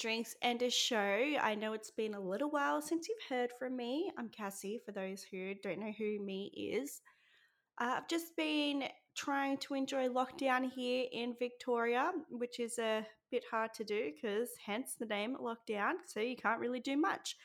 Drinks 0.00 0.34
and 0.40 0.62
a 0.62 0.70
Show. 0.70 1.36
I 1.42 1.54
know 1.54 1.74
it's 1.74 1.90
been 1.90 2.14
a 2.14 2.20
little 2.20 2.50
while 2.50 2.80
since 2.80 3.06
you've 3.06 3.18
heard 3.28 3.50
from 3.58 3.76
me. 3.76 4.10
I'm 4.16 4.30
Cassie, 4.30 4.80
for 4.84 4.92
those 4.92 5.22
who 5.22 5.54
don't 5.62 5.78
know 5.78 5.92
who 5.98 6.18
me 6.24 6.50
is. 6.54 7.02
Uh, 7.78 7.96
I've 7.98 8.08
just 8.08 8.34
been 8.34 8.84
trying 9.14 9.58
to 9.58 9.74
enjoy 9.74 10.08
lockdown 10.08 10.70
here 10.70 11.04
in 11.12 11.34
Victoria, 11.38 12.12
which 12.30 12.60
is 12.60 12.78
a 12.78 13.06
bit 13.30 13.44
hard 13.50 13.72
to 13.74 13.84
do 13.84 14.10
because 14.14 14.50
hence 14.64 14.96
the 14.98 15.06
name 15.06 15.36
lockdown, 15.40 15.92
so 16.06 16.20
you 16.20 16.36
can't 16.36 16.60
really 16.60 16.80
do 16.80 16.96
much. 16.96 17.36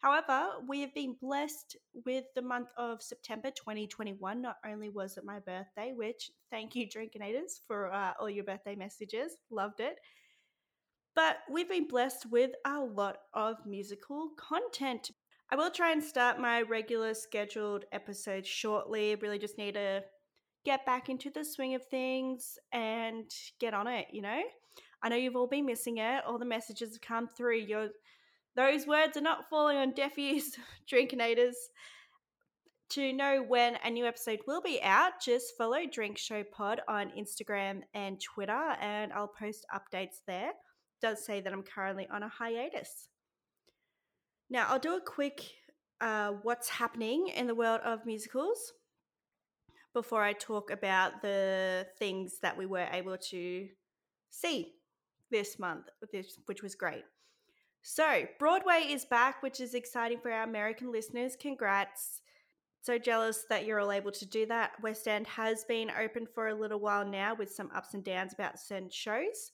However, 0.00 0.48
we 0.66 0.80
have 0.80 0.94
been 0.94 1.14
blessed 1.20 1.76
with 2.06 2.24
the 2.34 2.40
month 2.40 2.68
of 2.78 3.02
September 3.02 3.50
2021. 3.50 4.40
Not 4.40 4.56
only 4.66 4.88
was 4.88 5.18
it 5.18 5.24
my 5.24 5.40
birthday, 5.40 5.92
which 5.94 6.30
thank 6.50 6.74
you, 6.74 6.86
Drinkinators, 6.88 7.60
for 7.66 7.92
uh, 7.92 8.12
all 8.18 8.30
your 8.30 8.44
birthday 8.44 8.74
messages. 8.74 9.36
Loved 9.50 9.80
it. 9.80 9.96
But 11.14 11.38
we've 11.50 11.68
been 11.68 11.86
blessed 11.86 12.26
with 12.30 12.52
a 12.64 12.78
lot 12.78 13.18
of 13.34 13.56
musical 13.66 14.30
content. 14.38 15.10
I 15.50 15.56
will 15.56 15.70
try 15.70 15.92
and 15.92 16.02
start 16.02 16.40
my 16.40 16.62
regular 16.62 17.12
scheduled 17.12 17.84
episodes 17.92 18.48
shortly. 18.48 19.16
Really 19.16 19.38
just 19.38 19.58
need 19.58 19.74
to 19.74 20.02
get 20.64 20.86
back 20.86 21.10
into 21.10 21.28
the 21.30 21.44
swing 21.44 21.74
of 21.74 21.84
things 21.86 22.58
and 22.72 23.30
get 23.58 23.74
on 23.74 23.86
it, 23.86 24.06
you 24.12 24.22
know? 24.22 24.40
I 25.02 25.08
know 25.08 25.16
you've 25.16 25.36
all 25.36 25.46
been 25.46 25.66
missing 25.66 25.98
it. 25.98 26.24
All 26.26 26.38
the 26.38 26.44
messages 26.44 26.92
have 26.92 27.00
come 27.00 27.26
through. 27.26 27.58
You're 27.58 27.88
those 28.56 28.86
words 28.86 29.16
are 29.16 29.22
not 29.22 29.48
falling 29.48 29.76
on 29.76 29.92
deaf 29.92 30.18
ears, 30.18 30.56
Drinkinators. 30.92 31.54
To 32.90 33.12
know 33.12 33.44
when 33.46 33.76
a 33.84 33.90
new 33.90 34.04
episode 34.04 34.40
will 34.48 34.60
be 34.60 34.82
out, 34.82 35.12
just 35.24 35.56
follow 35.56 35.78
Drink 35.90 36.18
Show 36.18 36.42
Pod 36.42 36.80
on 36.88 37.12
Instagram 37.16 37.82
and 37.94 38.20
Twitter, 38.20 38.74
and 38.80 39.12
I'll 39.12 39.28
post 39.28 39.64
updates 39.72 40.22
there. 40.26 40.50
Does 41.00 41.24
say 41.24 41.40
that 41.40 41.52
I'm 41.52 41.62
currently 41.62 42.08
on 42.12 42.24
a 42.24 42.28
hiatus. 42.28 43.08
Now, 44.50 44.66
I'll 44.68 44.80
do 44.80 44.96
a 44.96 45.00
quick 45.00 45.44
uh, 46.00 46.32
what's 46.42 46.68
happening 46.68 47.28
in 47.28 47.46
the 47.46 47.54
world 47.54 47.80
of 47.84 48.04
musicals 48.04 48.72
before 49.92 50.24
I 50.24 50.32
talk 50.32 50.72
about 50.72 51.22
the 51.22 51.86
things 51.98 52.38
that 52.42 52.58
we 52.58 52.66
were 52.66 52.88
able 52.92 53.16
to 53.30 53.68
see 54.30 54.72
this 55.30 55.58
month, 55.58 55.86
which 56.46 56.62
was 56.62 56.74
great. 56.74 57.04
So, 57.82 58.26
Broadway 58.38 58.86
is 58.90 59.04
back, 59.06 59.42
which 59.42 59.60
is 59.60 59.74
exciting 59.74 60.18
for 60.20 60.30
our 60.30 60.42
American 60.42 60.92
listeners. 60.92 61.36
Congrats. 61.40 62.20
So 62.82 62.98
jealous 62.98 63.44
that 63.50 63.66
you're 63.66 63.80
all 63.80 63.92
able 63.92 64.12
to 64.12 64.26
do 64.26 64.46
that. 64.46 64.72
West 64.82 65.06
End 65.06 65.26
has 65.26 65.64
been 65.64 65.90
open 65.90 66.26
for 66.34 66.48
a 66.48 66.54
little 66.54 66.80
while 66.80 67.04
now 67.04 67.34
with 67.34 67.52
some 67.52 67.70
ups 67.74 67.92
and 67.92 68.02
downs 68.02 68.32
about 68.32 68.58
certain 68.58 68.88
shows. 68.90 69.52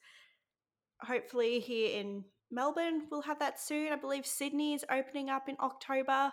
Hopefully, 1.01 1.59
here 1.59 1.99
in 1.99 2.25
Melbourne, 2.53 3.03
we'll 3.11 3.23
have 3.23 3.41
that 3.41 3.61
soon. 3.61 3.93
I 3.93 3.97
believe 3.97 4.25
Sydney 4.25 4.75
is 4.75 4.85
opening 4.91 5.29
up 5.29 5.49
in 5.49 5.57
October. 5.61 6.13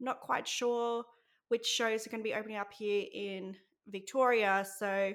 not 0.00 0.20
quite 0.20 0.48
sure 0.48 1.04
which 1.48 1.66
shows 1.66 2.06
are 2.06 2.10
going 2.10 2.22
to 2.22 2.28
be 2.28 2.34
opening 2.34 2.56
up 2.56 2.72
here 2.72 3.04
in 3.12 3.56
Victoria. 3.88 4.66
So, 4.78 5.12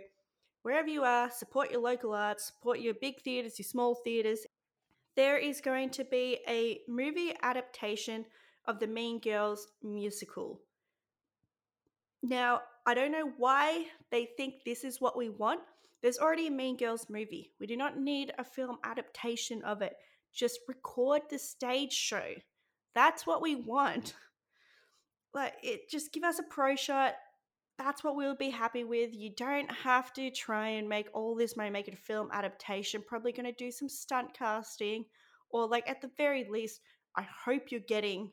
wherever 0.66 0.88
you 0.88 1.03
are, 1.03 1.30
support 1.30 1.69
your 1.69 1.80
local 1.80 2.11
arts, 2.11 2.47
support 2.47 2.80
your 2.80 2.95
big 2.95 3.21
theatres, 3.21 3.59
your 3.59 3.66
small 3.66 3.94
theatres, 4.03 4.47
there 5.16 5.38
is 5.38 5.61
going 5.61 5.91
to 5.91 6.03
be 6.03 6.39
a 6.47 6.80
movie 6.88 7.35
adaptation 7.44 8.25
of 8.66 8.80
the 8.80 8.88
Mean 8.88 9.19
Girls 9.19 9.67
musical. 9.83 10.59
Now, 12.23 12.61
I 12.83 12.95
don't 12.95 13.11
know 13.11 13.31
why 13.37 13.86
they 14.09 14.27
think 14.37 14.64
this 14.65 14.83
is 14.83 14.99
what 14.99 15.15
we 15.15 15.30
want. 15.30 15.59
There's 16.02 16.17
already 16.17 16.48
a 16.48 16.52
Mean 16.52 16.77
Girls 16.77 17.11
movie. 17.11 17.52
We 17.59 17.67
do 17.67 17.77
not 17.77 17.99
need 17.99 18.33
a 18.39 18.43
film 18.43 18.77
adaptation 18.83 19.61
of 19.61 19.83
it. 19.83 19.93
Just 20.33 20.61
record 20.67 21.21
the 21.30 21.37
stage 21.37 21.93
show. 21.93 22.33
That's 22.95 23.27
what 23.27 23.43
we 23.43 23.54
want. 23.54 24.15
Like 25.36 25.55
it 25.61 25.89
just 25.89 26.14
give 26.14 26.23
us 26.23 26.39
a 26.39 26.43
pro 26.43 26.77
shot. 26.77 27.15
That's 27.77 28.03
what 28.03 28.15
we'll 28.15 28.36
be 28.36 28.49
happy 28.49 28.83
with. 28.86 29.13
You 29.13 29.31
don't 29.36 29.69
have 29.69 30.13
to 30.13 30.31
try 30.31 30.69
and 30.69 30.87
make 30.87 31.08
all 31.13 31.36
this 31.36 31.58
money, 31.58 31.69
make 31.69 31.87
it 31.87 31.93
a 31.93 31.97
film 31.97 32.30
adaptation. 32.31 33.03
Probably 33.05 33.33
going 33.33 33.45
to 33.45 33.52
do 33.52 33.69
some 33.69 33.89
stunt 33.89 34.33
casting, 34.33 35.05
or 35.49 35.67
like 35.67 35.89
at 35.89 36.02
the 36.02 36.11
very 36.17 36.47
least, 36.49 36.80
I 37.17 37.23
hope 37.23 37.71
you're 37.71 37.81
getting 37.81 38.31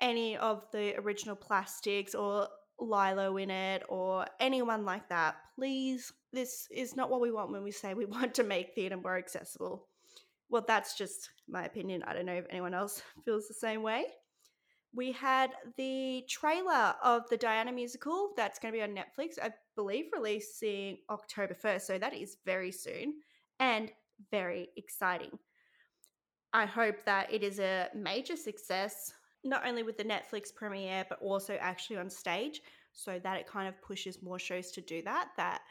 any 0.00 0.36
of 0.36 0.64
the 0.72 0.98
original 0.98 1.36
plastics 1.36 2.14
or 2.14 2.48
Lilo 2.80 3.36
in 3.36 3.50
it 3.50 3.84
or 3.88 4.26
anyone 4.40 4.84
like 4.84 5.08
that. 5.08 5.36
Please, 5.54 6.12
this 6.32 6.66
is 6.72 6.96
not 6.96 7.08
what 7.08 7.20
we 7.20 7.30
want 7.30 7.52
when 7.52 7.62
we 7.62 7.70
say 7.70 7.94
we 7.94 8.04
want 8.06 8.34
to 8.34 8.42
make 8.42 8.74
theatre 8.74 8.96
more 8.96 9.16
accessible. 9.16 9.86
Well, 10.50 10.64
that's 10.66 10.98
just 10.98 11.30
my 11.48 11.64
opinion. 11.64 12.02
I 12.02 12.14
don't 12.14 12.26
know 12.26 12.34
if 12.34 12.46
anyone 12.50 12.74
else 12.74 13.00
feels 13.24 13.46
the 13.46 13.54
same 13.54 13.82
way 13.82 14.06
we 14.94 15.12
had 15.12 15.52
the 15.76 16.24
trailer 16.28 16.94
of 17.02 17.28
the 17.30 17.36
Diana 17.36 17.72
musical 17.72 18.32
that's 18.36 18.58
going 18.58 18.72
to 18.72 18.78
be 18.78 18.82
on 18.82 18.90
Netflix, 18.94 19.38
I 19.42 19.50
believe, 19.74 20.06
releasing 20.12 20.98
October 21.08 21.54
1st. 21.54 21.80
So 21.82 21.98
that 21.98 22.14
is 22.14 22.36
very 22.44 22.70
soon 22.72 23.14
and 23.58 23.90
very 24.30 24.68
exciting. 24.76 25.38
I 26.52 26.66
hope 26.66 27.04
that 27.06 27.32
it 27.32 27.42
is 27.42 27.58
a 27.58 27.88
major 27.94 28.36
success, 28.36 29.12
not 29.44 29.66
only 29.66 29.82
with 29.82 29.96
the 29.96 30.04
Netflix 30.04 30.54
premiere, 30.54 31.06
but 31.08 31.20
also 31.22 31.56
actually 31.60 31.96
on 31.96 32.10
stage, 32.10 32.60
so 32.92 33.18
that 33.18 33.38
it 33.38 33.46
kind 33.46 33.68
of 33.68 33.80
pushes 33.80 34.22
more 34.22 34.38
shows 34.38 34.70
to 34.72 34.82
do 34.82 35.00
that. 35.02 35.28
That 35.38 35.62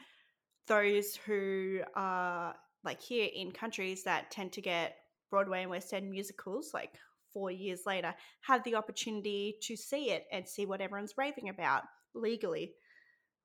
those 0.66 1.14
who 1.14 1.80
are 1.94 2.56
like 2.82 3.00
here 3.00 3.28
in 3.32 3.52
countries 3.52 4.02
that 4.02 4.32
tend 4.32 4.50
to 4.52 4.60
get 4.60 4.96
Broadway 5.30 5.62
and 5.62 5.70
West 5.70 5.94
End 5.94 6.10
musicals, 6.10 6.72
like 6.74 6.94
four 7.32 7.50
years 7.50 7.80
later 7.86 8.14
have 8.42 8.62
the 8.64 8.74
opportunity 8.74 9.56
to 9.62 9.76
see 9.76 10.10
it 10.10 10.26
and 10.32 10.48
see 10.48 10.66
what 10.66 10.80
everyone's 10.80 11.14
raving 11.16 11.48
about 11.48 11.82
legally. 12.14 12.72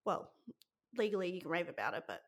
Well, 0.05 0.31
legally 0.97 1.31
you 1.31 1.41
can 1.41 1.49
rave 1.49 1.69
about 1.69 1.93
it, 1.93 2.03
but 2.07 2.21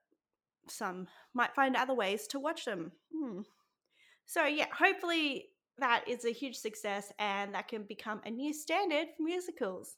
some 0.67 1.07
might 1.33 1.55
find 1.55 1.75
other 1.75 1.93
ways 1.93 2.27
to 2.27 2.39
watch 2.39 2.65
them. 2.65 2.91
Hmm. 3.15 3.41
So, 4.25 4.45
yeah, 4.45 4.67
hopefully 4.77 5.47
that 5.79 6.03
is 6.07 6.25
a 6.25 6.31
huge 6.31 6.57
success 6.57 7.11
and 7.19 7.53
that 7.53 7.67
can 7.67 7.83
become 7.83 8.21
a 8.25 8.29
new 8.29 8.53
standard 8.53 9.07
for 9.15 9.23
musicals. 9.23 9.95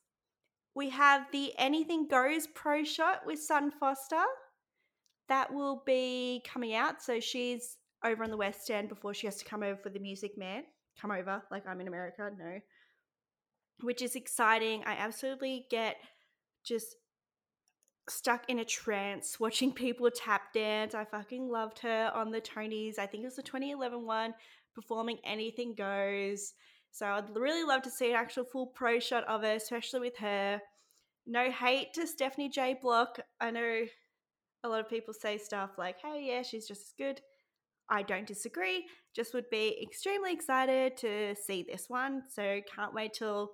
We 0.73 0.89
have 0.89 1.25
the 1.31 1.51
Anything 1.57 2.07
Goes 2.07 2.47
pro 2.47 2.83
shot 2.83 3.25
with 3.25 3.41
Sutton 3.41 3.71
Foster. 3.71 4.23
That 5.27 5.53
will 5.53 5.83
be 5.85 6.43
coming 6.47 6.75
out. 6.75 7.01
So 7.01 7.19
she's 7.19 7.77
over 8.05 8.23
on 8.23 8.31
the 8.31 8.37
West 8.37 8.69
End 8.69 8.89
before 8.89 9.13
she 9.13 9.27
has 9.27 9.37
to 9.37 9.45
come 9.45 9.63
over 9.63 9.79
for 9.81 9.89
the 9.89 9.99
Music 9.99 10.37
Man 10.37 10.63
come 10.99 11.11
over 11.11 11.41
like 11.51 11.67
I'm 11.67 11.81
in 11.81 11.87
America. 11.87 12.29
No. 12.37 12.59
Which 13.81 14.01
is 14.01 14.15
exciting. 14.15 14.83
I 14.85 14.93
absolutely 14.93 15.65
get 15.69 15.97
just 16.63 16.95
stuck 18.09 18.49
in 18.49 18.59
a 18.59 18.65
trance 18.65 19.39
watching 19.39 19.71
people 19.73 20.09
tap 20.11 20.53
dance. 20.53 20.93
I 20.93 21.05
fucking 21.05 21.49
loved 21.49 21.79
her 21.79 22.11
on 22.13 22.31
the 22.31 22.41
Tonys. 22.41 22.99
I 22.99 23.05
think 23.05 23.23
it 23.23 23.27
was 23.27 23.35
the 23.35 23.43
2011 23.43 24.05
one, 24.05 24.33
performing 24.75 25.17
Anything 25.23 25.73
Goes. 25.75 26.53
So 26.91 27.05
I'd 27.05 27.35
really 27.35 27.63
love 27.63 27.81
to 27.83 27.89
see 27.89 28.09
an 28.09 28.17
actual 28.17 28.43
full 28.43 28.67
pro 28.67 28.99
shot 28.99 29.23
of 29.25 29.41
her, 29.41 29.53
especially 29.53 30.01
with 30.01 30.17
her. 30.17 30.61
No 31.25 31.49
hate 31.49 31.93
to 31.93 32.05
Stephanie 32.05 32.49
J. 32.49 32.77
Block. 32.81 33.19
I 33.39 33.51
know 33.51 33.85
a 34.63 34.69
lot 34.69 34.81
of 34.81 34.89
people 34.89 35.13
say 35.13 35.37
stuff 35.37 35.71
like, 35.77 35.97
hey, 36.01 36.25
yeah, 36.27 36.41
she's 36.41 36.67
just 36.67 36.81
as 36.81 36.93
good. 36.97 37.21
I 37.89 38.03
don't 38.03 38.27
disagree. 38.27 38.85
Just 39.15 39.33
would 39.33 39.49
be 39.49 39.77
extremely 39.81 40.33
excited 40.33 40.97
to 40.97 41.35
see 41.35 41.63
this 41.63 41.85
one. 41.89 42.23
So 42.29 42.61
can't 42.73 42.93
wait 42.93 43.13
till 43.13 43.51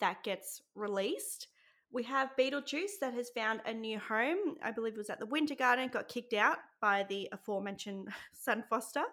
that 0.00 0.22
gets 0.22 0.62
released. 0.74 1.48
We 1.90 2.02
have 2.04 2.36
Beetlejuice 2.38 2.98
that 3.00 3.14
has 3.14 3.30
found 3.30 3.60
a 3.64 3.72
new 3.72 3.98
home. 3.98 4.56
I 4.62 4.70
believe 4.70 4.94
it 4.94 4.98
was 4.98 5.10
at 5.10 5.18
the 5.18 5.26
Winter 5.26 5.54
Garden, 5.54 5.88
got 5.92 6.08
kicked 6.08 6.34
out 6.34 6.58
by 6.80 7.06
the 7.08 7.28
aforementioned 7.32 8.08
Sutton 8.32 8.64
Foster 8.68 9.04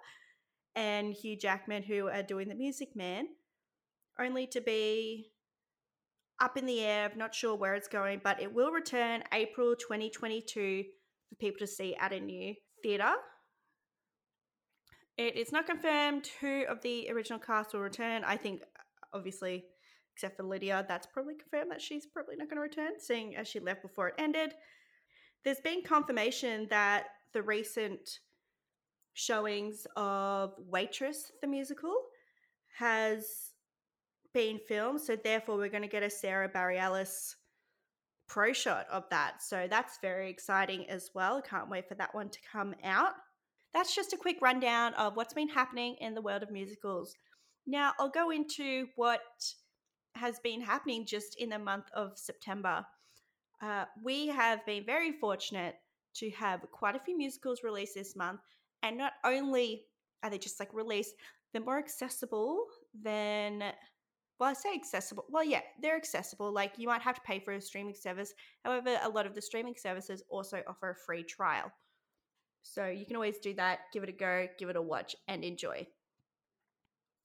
and 0.75 1.13
Hugh 1.13 1.37
Jackman, 1.37 1.83
who 1.83 2.07
are 2.07 2.23
doing 2.23 2.49
the 2.49 2.55
Music 2.55 2.95
Man, 2.95 3.27
only 4.19 4.47
to 4.47 4.61
be 4.61 5.31
up 6.41 6.57
in 6.57 6.65
the 6.65 6.81
air. 6.81 7.09
I'm 7.11 7.17
not 7.17 7.35
sure 7.35 7.55
where 7.55 7.75
it's 7.75 7.87
going, 7.87 8.21
but 8.23 8.41
it 8.41 8.53
will 8.53 8.71
return 8.71 9.23
April 9.31 9.75
2022 9.75 10.83
for 11.29 11.35
people 11.35 11.59
to 11.59 11.67
see 11.67 11.95
at 11.95 12.11
a 12.11 12.19
new 12.19 12.55
theatre. 12.81 13.13
It 15.18 15.36
is 15.36 15.51
not 15.51 15.68
confirmed 15.68 16.27
who 16.42 16.65
of 16.68 16.81
the 16.81 17.10
original 17.12 17.39
cast 17.39 17.74
will 17.74 17.81
return. 17.81 18.24
I 18.24 18.36
think, 18.36 18.62
obviously, 19.13 19.65
except 20.15 20.38
for 20.38 20.44
Lydia, 20.44 20.86
that's 20.88 21.07
probably 21.07 21.36
confirmed 21.36 21.71
that 21.71 21.81
she's 21.81 22.06
probably 22.06 22.36
not 22.36 22.50
going 22.50 22.57
to 22.57 22.62
return, 22.62 23.00
seeing 23.00 23.36
as 23.36 23.48
she 23.48 23.60
left 23.60 23.81
before 23.81 24.10
it 24.10 24.15
ended. 24.18 24.54
There's 25.44 25.60
been 25.60 25.83
confirmation 25.83 26.68
that 26.69 27.06
the 27.33 27.44
recent 27.44 28.19
showings 29.13 29.86
of 29.95 30.54
Waitress, 30.57 31.31
the 31.42 31.48
musical, 31.48 31.95
has 32.77 33.51
been 34.33 34.60
filmed. 34.68 35.01
So 35.01 35.15
therefore, 35.15 35.57
we're 35.57 35.69
going 35.69 35.83
to 35.83 35.89
get 35.89 36.01
a 36.01 36.10
Sarah 36.10 36.50
Bareilles 36.50 37.36
pro 38.27 38.54
shot 38.54 38.88
of 38.92 39.04
that. 39.12 39.44
So 39.44 39.68
that's 39.69 40.00
very 40.01 40.30
exciting 40.30 40.89
as 40.89 41.12
well. 41.13 41.42
Can't 41.42 41.69
wait 41.69 41.88
for 41.88 41.95
that 41.95 42.15
one 42.15 42.30
to 42.30 42.39
come 42.51 42.74
out. 42.83 43.13
That's 43.73 43.95
just 43.95 44.13
a 44.13 44.17
quick 44.17 44.37
rundown 44.41 44.93
of 44.93 45.15
what's 45.15 45.33
been 45.33 45.49
happening 45.49 45.95
in 45.99 46.13
the 46.13 46.21
world 46.21 46.43
of 46.43 46.51
musicals. 46.51 47.15
Now, 47.65 47.93
I'll 47.99 48.09
go 48.09 48.29
into 48.29 48.87
what 48.95 49.21
has 50.15 50.39
been 50.43 50.61
happening 50.61 51.05
just 51.05 51.35
in 51.39 51.49
the 51.49 51.59
month 51.59 51.85
of 51.95 52.17
September. 52.17 52.85
Uh, 53.61 53.85
we 54.03 54.27
have 54.27 54.65
been 54.65 54.85
very 54.85 55.11
fortunate 55.11 55.75
to 56.15 56.29
have 56.31 56.61
quite 56.71 56.95
a 56.95 56.99
few 56.99 57.17
musicals 57.17 57.63
released 57.63 57.95
this 57.95 58.15
month, 58.15 58.41
and 58.83 58.97
not 58.97 59.13
only 59.23 59.85
are 60.21 60.29
they 60.29 60.37
just 60.37 60.59
like 60.59 60.73
released, 60.73 61.15
they're 61.51 61.61
more 61.63 61.79
accessible 61.79 62.65
than 63.01 63.63
well, 64.39 64.49
I 64.49 64.53
say 64.53 64.73
accessible. 64.75 65.25
Well, 65.29 65.43
yeah, 65.43 65.61
they're 65.81 65.95
accessible. 65.95 66.51
Like 66.51 66.73
you 66.77 66.87
might 66.87 67.01
have 67.01 67.15
to 67.15 67.21
pay 67.21 67.39
for 67.39 67.53
a 67.53 67.61
streaming 67.61 67.95
service. 67.95 68.33
However, 68.65 68.97
a 69.01 69.09
lot 69.09 69.25
of 69.25 69.35
the 69.35 69.41
streaming 69.41 69.75
services 69.77 70.23
also 70.29 70.61
offer 70.67 70.89
a 70.89 70.95
free 70.95 71.23
trial. 71.23 71.71
So 72.63 72.88
you 72.88 73.06
can 73.06 73.15
always 73.15 73.38
do 73.38 73.54
that, 73.56 73.80
give 73.92 74.04
it 74.04 74.10
a 74.10 74.13
go, 74.13 74.48
give 74.57 74.69
it 74.69 74.75
a 74.75 74.81
watch, 74.81 75.15
and 75.27 75.44
enjoy. 75.44 75.88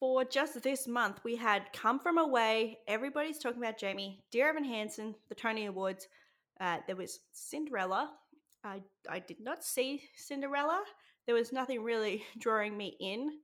For 0.00 0.24
just 0.24 0.62
this 0.62 0.86
month, 0.86 1.20
we 1.24 1.36
had 1.36 1.72
Come 1.72 1.98
From 1.98 2.18
Away. 2.18 2.78
Everybody's 2.86 3.38
talking 3.38 3.62
about 3.62 3.78
Jamie, 3.78 4.22
Dear 4.30 4.50
Evan 4.50 4.64
Hansen, 4.64 5.14
the 5.28 5.34
Tony 5.34 5.66
Awards. 5.66 6.06
Uh, 6.60 6.78
there 6.86 6.96
was 6.96 7.20
Cinderella. 7.32 8.12
I, 8.62 8.82
I 9.08 9.18
did 9.20 9.40
not 9.40 9.64
see 9.64 10.02
Cinderella. 10.16 10.82
There 11.26 11.34
was 11.34 11.52
nothing 11.52 11.82
really 11.82 12.24
drawing 12.38 12.76
me 12.76 12.96
in 13.00 13.38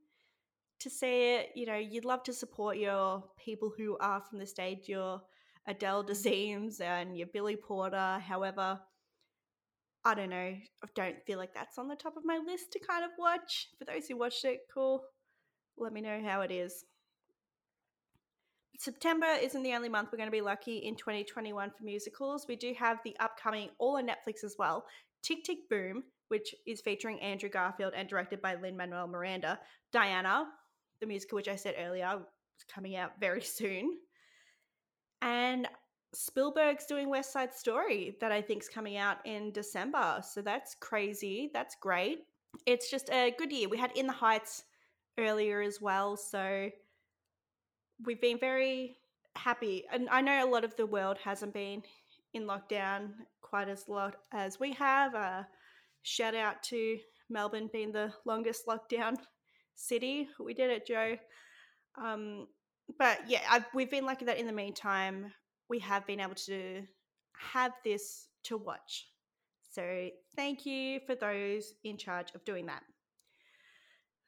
to 0.81 0.91
see 0.91 1.35
it. 1.35 1.50
You 1.55 1.67
know, 1.67 1.76
you'd 1.76 2.05
love 2.05 2.23
to 2.25 2.32
support 2.32 2.76
your 2.76 3.25
people 3.37 3.73
who 3.76 3.96
are 3.99 4.20
from 4.20 4.38
the 4.38 4.46
stage, 4.46 4.88
your 4.88 5.23
Adele 5.67 6.05
Dazeems 6.05 6.81
and 6.81 7.17
your 7.17 7.26
Billy 7.29 7.56
Porter. 7.56 8.19
However, 8.25 8.79
I 10.04 10.14
don't 10.14 10.30
know. 10.30 10.36
I 10.36 10.88
don't 10.94 11.22
feel 11.26 11.38
like 11.38 11.54
that's 11.54 11.78
on 11.78 11.88
the 11.88 11.96
top 11.96 12.16
of 12.16 12.24
my 12.24 12.38
list 12.38 12.72
to 12.72 12.78
kind 12.78 13.04
of 13.04 13.10
watch. 13.18 13.68
For 13.78 13.84
those 13.84 14.06
who 14.06 14.18
watched 14.18 14.44
it, 14.44 14.60
cool. 14.72 15.02
Let 15.78 15.92
me 15.92 16.02
know 16.02 16.20
how 16.22 16.42
it 16.42 16.50
is. 16.50 16.84
September 18.78 19.26
isn't 19.40 19.62
the 19.62 19.72
only 19.72 19.88
month 19.88 20.10
we're 20.12 20.18
going 20.18 20.28
to 20.28 20.32
be 20.32 20.40
lucky 20.40 20.78
in 20.78 20.96
2021 20.96 21.70
for 21.70 21.84
musicals. 21.84 22.46
We 22.48 22.56
do 22.56 22.74
have 22.78 22.98
the 23.04 23.16
upcoming, 23.18 23.70
all 23.78 23.96
on 23.96 24.06
Netflix 24.06 24.44
as 24.44 24.56
well, 24.58 24.84
Tick 25.22 25.44
Tick 25.44 25.68
Boom, 25.70 26.04
which 26.28 26.54
is 26.66 26.80
featuring 26.80 27.20
Andrew 27.20 27.48
Garfield 27.48 27.94
and 27.96 28.08
directed 28.08 28.42
by 28.42 28.56
Lin 28.56 28.76
Manuel 28.76 29.06
Miranda. 29.06 29.58
Diana, 29.92 30.46
the 31.00 31.06
musical 31.06 31.36
which 31.36 31.48
I 31.48 31.56
said 31.56 31.76
earlier, 31.78 32.18
is 32.58 32.64
coming 32.72 32.96
out 32.96 33.12
very 33.20 33.40
soon. 33.42 33.96
And 35.22 35.66
Spielberg's 36.14 36.87
doing 36.87 37.11
West 37.11 37.32
Side 37.32 37.52
Story 37.52 38.16
that 38.20 38.32
I 38.32 38.40
think 38.40 38.62
is 38.62 38.69
coming 38.69 38.96
out 38.96 39.19
in 39.25 39.52
December. 39.52 40.20
So 40.22 40.40
that's 40.40 40.76
crazy. 40.81 41.50
That's 41.52 41.76
great. 41.81 42.20
It's 42.66 42.90
just 42.90 43.11
a 43.11 43.34
good 43.37 43.52
year. 43.52 43.69
We 43.69 43.76
had 43.76 43.93
In 43.96 44.06
the 44.06 44.12
Heights 44.12 44.64
earlier 45.19 45.61
as 45.61 45.81
well. 45.81 46.16
So 46.16 46.70
we've 48.05 48.20
been 48.20 48.38
very 48.38 48.96
happy. 49.37 49.84
And 49.93 50.08
I 50.08 50.20
know 50.20 50.44
a 50.44 50.50
lot 50.50 50.64
of 50.64 50.76
the 50.76 50.87
world 50.87 51.19
hasn't 51.22 51.52
been 51.52 51.82
in 52.32 52.44
lockdown 52.44 53.10
quite 53.40 53.69
as 53.69 53.88
lot 53.88 54.17
as 54.32 54.60
we 54.60 54.72
have. 54.72 55.14
Uh, 55.14 55.43
shout 56.02 56.34
out 56.34 56.62
to 56.64 56.99
Melbourne 57.28 57.70
being 57.72 57.93
the 57.93 58.12
longest 58.25 58.67
lockdown 58.67 59.17
city. 59.75 60.28
We 60.38 60.55
did 60.55 60.70
it, 60.70 60.87
Joe. 60.87 61.17
Um, 62.00 62.46
but 62.99 63.19
yeah, 63.28 63.40
I've, 63.50 63.67
we've 63.75 63.90
been 63.90 64.06
lucky 64.06 64.25
that 64.26 64.38
in 64.38 64.46
the 64.46 64.52
meantime, 64.52 65.32
we 65.74 65.80
have 65.80 66.06
been 66.06 66.20
able 66.20 66.36
to 66.36 66.84
have 67.52 67.72
this 67.82 68.28
to 68.44 68.56
watch. 68.56 69.08
So 69.72 70.08
thank 70.36 70.64
you 70.64 71.00
for 71.04 71.16
those 71.16 71.74
in 71.82 71.96
charge 71.96 72.28
of 72.36 72.44
doing 72.44 72.66
that. 72.66 72.84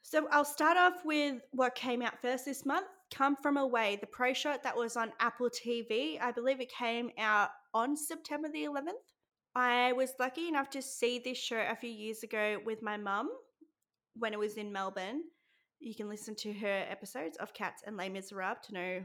So 0.03 0.27
I'll 0.33 0.45
start 0.45 0.77
off 0.77 1.05
with 1.05 1.37
what 1.53 1.77
came 1.77 2.03
out 2.03 2.21
first 2.21 2.47
this 2.47 2.67
month 2.67 2.89
Come 3.15 3.37
From 3.37 3.59
Away, 3.59 3.97
the 4.01 4.09
pro 4.09 4.33
shot 4.33 4.65
that 4.65 4.77
was 4.77 4.97
on 4.97 5.13
Apple 5.21 5.49
TV. 5.49 6.21
I 6.21 6.33
believe 6.33 6.61
it 6.61 6.73
came 6.73 7.11
out 7.17 7.51
on 7.73 7.97
September 7.97 8.49
the 8.53 8.65
11th. 8.65 9.07
I 9.55 9.93
was 9.93 10.15
lucky 10.19 10.49
enough 10.49 10.69
to 10.71 10.83
see 10.83 11.21
this 11.21 11.39
show 11.39 11.65
a 11.71 11.77
few 11.77 11.91
years 11.91 12.25
ago 12.25 12.59
with 12.67 12.83
my 12.83 12.97
mum 12.97 13.31
when 14.17 14.33
it 14.33 14.39
was 14.41 14.57
in 14.57 14.73
Melbourne. 14.73 15.23
You 15.79 15.95
can 15.95 16.09
listen 16.09 16.35
to 16.41 16.53
her 16.55 16.85
episodes 16.91 17.37
of 17.37 17.55
Cats 17.55 17.85
and 17.87 17.97
Les 17.97 18.09
Miserables 18.09 18.67
to 18.67 18.75
know 18.75 19.05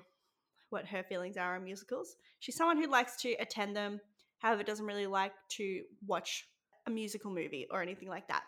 what 0.72 0.88
her 0.88 1.04
feelings 1.04 1.38
are 1.38 1.56
on 1.56 1.64
musicals. 1.64 2.16
She's 2.40 2.56
someone 2.56 2.82
who 2.82 2.90
likes 2.90 3.16
to 3.18 3.34
attend 3.34 3.76
them, 3.76 4.02
however, 4.40 4.64
doesn't 4.64 4.86
really 4.86 5.08
like 5.08 5.34
to 5.50 5.84
watch 6.08 6.48
a 6.88 6.90
musical 6.90 7.32
movie 7.32 7.68
or 7.70 7.82
anything 7.82 8.10
like 8.10 8.28
that. 8.28 8.44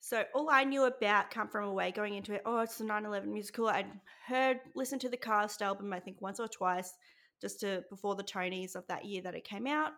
So 0.00 0.24
all 0.34 0.50
I 0.50 0.64
knew 0.64 0.84
about 0.84 1.30
Come 1.30 1.48
From 1.48 1.68
Away 1.68 1.92
going 1.92 2.14
into 2.14 2.34
it, 2.34 2.42
oh, 2.44 2.58
it's 2.60 2.78
the 2.78 2.84
9/11 2.84 3.26
musical. 3.26 3.68
I'd 3.68 3.86
heard, 4.26 4.60
listened 4.74 5.00
to 5.02 5.08
the 5.08 5.16
cast 5.16 5.62
album, 5.62 5.92
I 5.92 6.00
think 6.00 6.20
once 6.20 6.40
or 6.40 6.48
twice, 6.48 6.92
just 7.40 7.60
to 7.60 7.84
before 7.88 8.16
the 8.16 8.24
Tonys 8.24 8.74
of 8.74 8.86
that 8.88 9.04
year 9.04 9.22
that 9.22 9.34
it 9.34 9.44
came 9.44 9.66
out, 9.66 9.92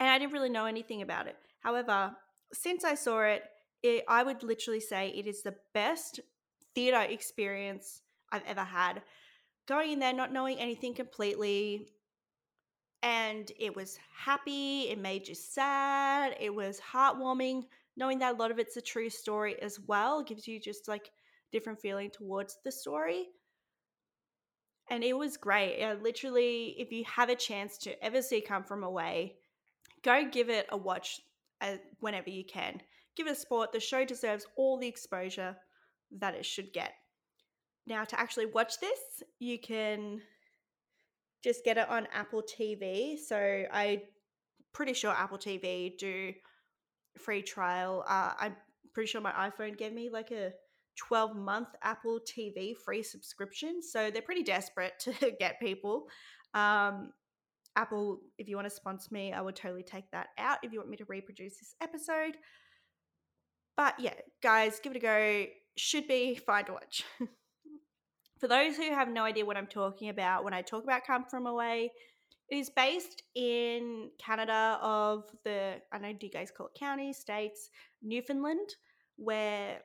and 0.00 0.08
I 0.08 0.18
didn't 0.18 0.32
really 0.32 0.48
know 0.48 0.66
anything 0.66 1.02
about 1.02 1.26
it. 1.26 1.36
However, 1.60 2.16
since 2.52 2.84
I 2.84 2.94
saw 2.94 3.20
it, 3.20 3.44
it 3.82 4.04
I 4.08 4.22
would 4.22 4.42
literally 4.42 4.80
say 4.80 5.08
it 5.08 5.26
is 5.26 5.42
the 5.42 5.56
best 5.74 6.20
theater 6.74 7.00
experience 7.00 8.02
I've 8.32 8.44
ever 8.46 8.64
had. 8.64 9.02
Going 9.66 9.92
in 9.92 9.98
there, 9.98 10.12
not 10.12 10.32
knowing 10.32 10.58
anything 10.58 10.94
completely, 10.94 11.88
and 13.02 13.50
it 13.58 13.74
was 13.74 13.98
happy. 14.16 14.88
It 14.88 14.98
made 14.98 15.26
you 15.26 15.34
sad. 15.34 16.36
It 16.40 16.54
was 16.54 16.80
heartwarming 16.80 17.64
knowing 17.96 18.18
that 18.18 18.34
a 18.34 18.36
lot 18.36 18.50
of 18.50 18.58
it's 18.58 18.76
a 18.76 18.82
true 18.82 19.10
story 19.10 19.60
as 19.60 19.80
well 19.80 20.22
gives 20.22 20.46
you 20.46 20.60
just 20.60 20.88
like 20.88 21.10
different 21.52 21.80
feeling 21.80 22.10
towards 22.10 22.58
the 22.64 22.72
story 22.72 23.26
and 24.90 25.02
it 25.02 25.16
was 25.16 25.36
great 25.36 25.78
literally 26.02 26.74
if 26.78 26.92
you 26.92 27.04
have 27.04 27.28
a 27.28 27.36
chance 27.36 27.78
to 27.78 28.04
ever 28.04 28.20
see 28.20 28.40
come 28.40 28.64
from 28.64 28.82
away 28.82 29.36
go 30.02 30.24
give 30.30 30.50
it 30.50 30.66
a 30.70 30.76
watch 30.76 31.20
uh, 31.62 31.76
whenever 32.00 32.30
you 32.30 32.44
can 32.44 32.80
give 33.16 33.26
it 33.26 33.32
a 33.32 33.34
sport 33.34 33.72
the 33.72 33.80
show 33.80 34.04
deserves 34.04 34.46
all 34.56 34.78
the 34.78 34.88
exposure 34.88 35.56
that 36.10 36.34
it 36.34 36.44
should 36.44 36.72
get 36.72 36.92
now 37.86 38.04
to 38.04 38.18
actually 38.18 38.46
watch 38.46 38.78
this 38.80 39.22
you 39.38 39.58
can 39.58 40.20
just 41.44 41.64
get 41.64 41.76
it 41.76 41.88
on 41.88 42.06
apple 42.12 42.42
tv 42.42 43.16
so 43.18 43.36
i 43.72 44.02
pretty 44.72 44.92
sure 44.92 45.10
apple 45.12 45.38
tv 45.38 45.96
do 45.98 46.32
free 47.18 47.42
trial. 47.42 48.04
Uh, 48.08 48.32
I'm 48.38 48.56
pretty 48.92 49.08
sure 49.08 49.20
my 49.20 49.32
iPhone 49.32 49.76
gave 49.76 49.92
me 49.92 50.10
like 50.10 50.30
a 50.30 50.52
12 50.96 51.36
month 51.36 51.68
Apple 51.82 52.20
TV 52.20 52.74
free 52.76 53.02
subscription. 53.02 53.82
So 53.82 54.10
they're 54.10 54.22
pretty 54.22 54.42
desperate 54.42 54.94
to 55.00 55.32
get 55.38 55.60
people. 55.60 56.06
Um, 56.54 57.12
Apple, 57.76 58.20
if 58.38 58.48
you 58.48 58.56
want 58.56 58.66
to 58.66 58.74
sponsor 58.74 59.08
me, 59.12 59.32
I 59.32 59.42
would 59.42 59.56
totally 59.56 59.82
take 59.82 60.10
that 60.12 60.28
out 60.38 60.58
if 60.62 60.72
you 60.72 60.78
want 60.78 60.90
me 60.90 60.96
to 60.96 61.04
reproduce 61.04 61.58
this 61.58 61.74
episode. 61.82 62.36
But 63.76 64.00
yeah, 64.00 64.14
guys, 64.42 64.80
give 64.82 64.92
it 64.92 64.96
a 64.96 65.00
go. 65.00 65.44
Should 65.76 66.08
be 66.08 66.36
fine 66.36 66.64
to 66.66 66.72
watch. 66.72 67.04
For 68.38 68.48
those 68.48 68.76
who 68.76 68.92
have 68.92 69.08
no 69.08 69.24
idea 69.24 69.46
what 69.46 69.56
I'm 69.56 69.66
talking 69.66 70.10
about, 70.10 70.44
when 70.44 70.52
I 70.52 70.62
talk 70.62 70.84
about 70.84 71.06
Come 71.06 71.24
From 71.24 71.46
Away, 71.46 71.90
it 72.48 72.56
is 72.56 72.70
based 72.70 73.22
in 73.34 74.10
Canada 74.18 74.78
of 74.82 75.24
the, 75.44 75.80
I 75.92 75.98
know, 75.98 76.12
do 76.12 76.26
you 76.26 76.32
guys 76.32 76.52
call 76.54 76.66
it 76.66 76.78
counties, 76.78 77.18
states, 77.18 77.70
Newfoundland, 78.02 78.76
where 79.16 79.80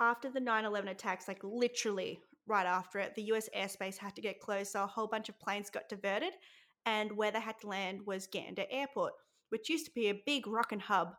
after 0.00 0.30
the 0.30 0.40
9 0.40 0.64
11 0.64 0.88
attacks, 0.88 1.26
like 1.26 1.40
literally 1.42 2.20
right 2.46 2.66
after 2.66 2.98
it, 2.98 3.14
the 3.14 3.24
US 3.24 3.48
airspace 3.56 3.96
had 3.96 4.14
to 4.16 4.22
get 4.22 4.40
closed. 4.40 4.72
So 4.72 4.84
a 4.84 4.86
whole 4.86 5.06
bunch 5.06 5.28
of 5.28 5.38
planes 5.38 5.70
got 5.70 5.88
diverted. 5.88 6.32
And 6.86 7.16
where 7.16 7.30
they 7.30 7.40
had 7.40 7.60
to 7.60 7.68
land 7.68 8.00
was 8.06 8.26
Gander 8.26 8.64
Airport, 8.70 9.12
which 9.50 9.68
used 9.68 9.86
to 9.86 9.92
be 9.92 10.08
a 10.08 10.22
big 10.26 10.46
rockin' 10.46 10.80
hub 10.80 11.14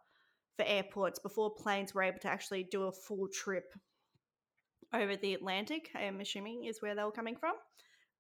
for 0.57 0.65
airports 0.65 1.19
before 1.19 1.55
planes 1.55 1.93
were 1.93 2.03
able 2.03 2.19
to 2.19 2.27
actually 2.27 2.63
do 2.63 2.83
a 2.83 2.91
full 2.91 3.27
trip 3.27 3.73
over 4.93 5.15
the 5.15 5.33
Atlantic, 5.33 5.89
I 5.95 6.01
am 6.01 6.19
assuming 6.19 6.65
is 6.65 6.81
where 6.81 6.95
they 6.95 7.03
were 7.03 7.12
coming 7.12 7.35
from. 7.35 7.53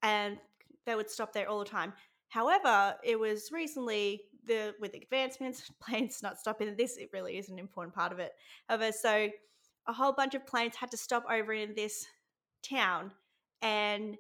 And 0.01 0.37
they 0.85 0.95
would 0.95 1.09
stop 1.09 1.33
there 1.33 1.47
all 1.47 1.59
the 1.59 1.65
time. 1.65 1.93
However, 2.29 2.95
it 3.03 3.19
was 3.19 3.49
recently 3.51 4.23
the 4.45 4.73
with 4.79 4.93
advancements, 4.95 5.71
planes 5.81 6.21
not 6.23 6.39
stopping. 6.39 6.75
This 6.75 6.97
it 6.97 7.09
really 7.13 7.37
is 7.37 7.49
an 7.49 7.59
important 7.59 7.95
part 7.95 8.11
of 8.11 8.19
it. 8.19 8.31
However, 8.67 8.91
so 8.91 9.29
a 9.87 9.93
whole 9.93 10.13
bunch 10.13 10.35
of 10.35 10.45
planes 10.45 10.75
had 10.75 10.91
to 10.91 10.97
stop 10.97 11.25
over 11.29 11.53
in 11.53 11.75
this 11.75 12.05
town, 12.63 13.11
and 13.61 14.17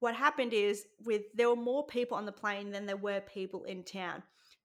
what 0.00 0.14
happened 0.14 0.52
is 0.52 0.86
with 1.04 1.22
there 1.34 1.48
were 1.48 1.56
more 1.56 1.86
people 1.86 2.16
on 2.16 2.26
the 2.26 2.32
plane 2.32 2.70
than 2.70 2.86
there 2.86 2.96
were 2.96 3.20
people 3.20 3.64
in 3.64 3.84
town. 3.84 4.22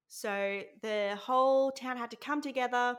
So 0.08 0.62
the 0.82 1.18
whole 1.20 1.72
town 1.72 1.98
had 1.98 2.12
to 2.12 2.18
come 2.18 2.42
together 2.42 2.96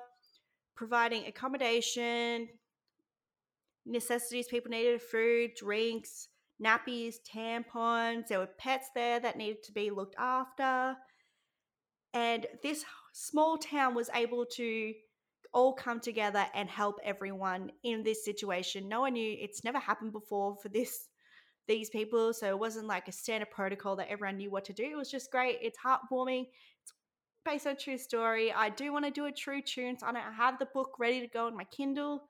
providing 0.75 1.26
accommodation, 1.26 2.49
necessities 3.87 4.49
people 4.49 4.71
needed 4.71 5.03
food, 5.03 5.53
drinks, 5.57 6.29
nappies, 6.62 7.17
tampons. 7.23 8.29
There 8.29 8.38
were 8.38 8.49
pets 8.59 8.88
there 8.95 9.21
that 9.21 9.37
needed 9.37 9.62
to 9.64 9.73
be 9.73 9.91
looked 9.91 10.17
after. 10.19 10.97
And 12.12 12.47
this 12.62 12.85
small 13.12 13.59
town 13.59 13.95
was 13.95 14.11
able 14.14 14.47
to 14.55 14.93
all 15.53 15.73
come 15.73 16.00
together 16.00 16.47
and 16.55 16.69
help 16.69 16.97
everyone 17.05 17.71
in 17.83 18.03
this 18.03 18.25
situation. 18.25 18.88
No 18.88 19.00
one 19.00 19.14
knew 19.14 19.37
it's 19.41 19.64
never 19.64 19.79
happened 19.79 20.12
before 20.12 20.57
for 20.62 20.69
this 20.69 21.09
these 21.67 21.88
people, 21.88 22.35
so 22.35 22.47
it 22.47 22.59
wasn't 22.59 22.87
like 22.87 23.09
a 23.09 23.12
standard 23.12 23.50
protocol 23.50 23.97
that 23.97 24.09
everyone 24.11 24.37
knew 24.37 24.50
what 24.50 24.67
to 24.67 24.75
do. 24.75 24.85
It 24.85 24.97
was 24.97 25.11
just 25.11 25.31
great. 25.31 25.59
It's 25.62 25.79
heartwarming. 25.79 26.45
It's 26.83 26.93
based 27.43 27.67
on 27.67 27.76
true 27.79 27.97
story. 27.97 28.53
I 28.53 28.69
do 28.69 28.93
want 28.93 29.07
to 29.07 29.11
do 29.11 29.25
a 29.26 29.33
true 29.33 29.62
tunes 29.62 30.03
on 30.03 30.14
it. 30.14 30.23
I 30.29 30.33
have 30.33 30.59
the 30.59 30.69
book 30.75 30.91
ready 30.99 31.21
to 31.21 31.26
go 31.26 31.47
on 31.47 31.57
my 31.57 31.64
Kindle. 31.64 32.29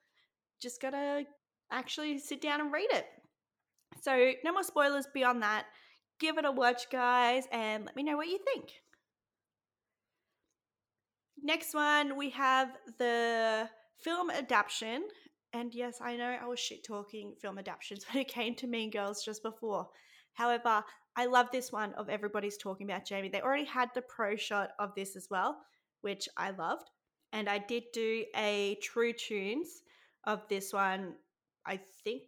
Just 0.62 0.80
gotta 0.80 1.24
actually 1.74 2.18
sit 2.18 2.40
down 2.40 2.60
and 2.60 2.72
read 2.72 2.88
it. 2.92 3.06
So 4.00 4.32
no 4.44 4.52
more 4.52 4.62
spoilers 4.62 5.06
beyond 5.12 5.42
that. 5.42 5.66
Give 6.20 6.38
it 6.38 6.44
a 6.44 6.52
watch, 6.52 6.90
guys, 6.90 7.44
and 7.52 7.84
let 7.84 7.96
me 7.96 8.02
know 8.02 8.16
what 8.16 8.28
you 8.28 8.38
think. 8.38 8.70
Next 11.42 11.74
one, 11.74 12.16
we 12.16 12.30
have 12.30 12.68
the 12.98 13.68
film 14.02 14.30
adaptation. 14.30 15.02
And 15.52 15.74
yes, 15.74 15.98
I 16.00 16.16
know 16.16 16.36
I 16.40 16.46
was 16.46 16.58
shit 16.58 16.84
talking 16.84 17.34
film 17.40 17.58
adaptations 17.58 18.04
when 18.12 18.22
it 18.22 18.28
came 18.28 18.54
to 18.56 18.66
Mean 18.66 18.90
Girls 18.90 19.24
just 19.24 19.42
before. 19.42 19.88
However, 20.34 20.82
I 21.16 21.26
love 21.26 21.46
this 21.52 21.70
one 21.70 21.92
of 21.94 22.08
everybody's 22.08 22.56
talking 22.56 22.90
about 22.90 23.06
Jamie. 23.06 23.28
They 23.28 23.40
already 23.40 23.64
had 23.64 23.90
the 23.94 24.02
pro 24.02 24.36
shot 24.36 24.70
of 24.78 24.94
this 24.96 25.16
as 25.16 25.28
well, 25.30 25.58
which 26.00 26.28
I 26.36 26.50
loved. 26.50 26.90
And 27.32 27.48
I 27.48 27.58
did 27.58 27.84
do 27.92 28.24
a 28.36 28.78
True 28.82 29.12
Tunes 29.12 29.82
of 30.24 30.42
this 30.48 30.72
one, 30.72 31.14
I 31.66 31.80
think 32.04 32.22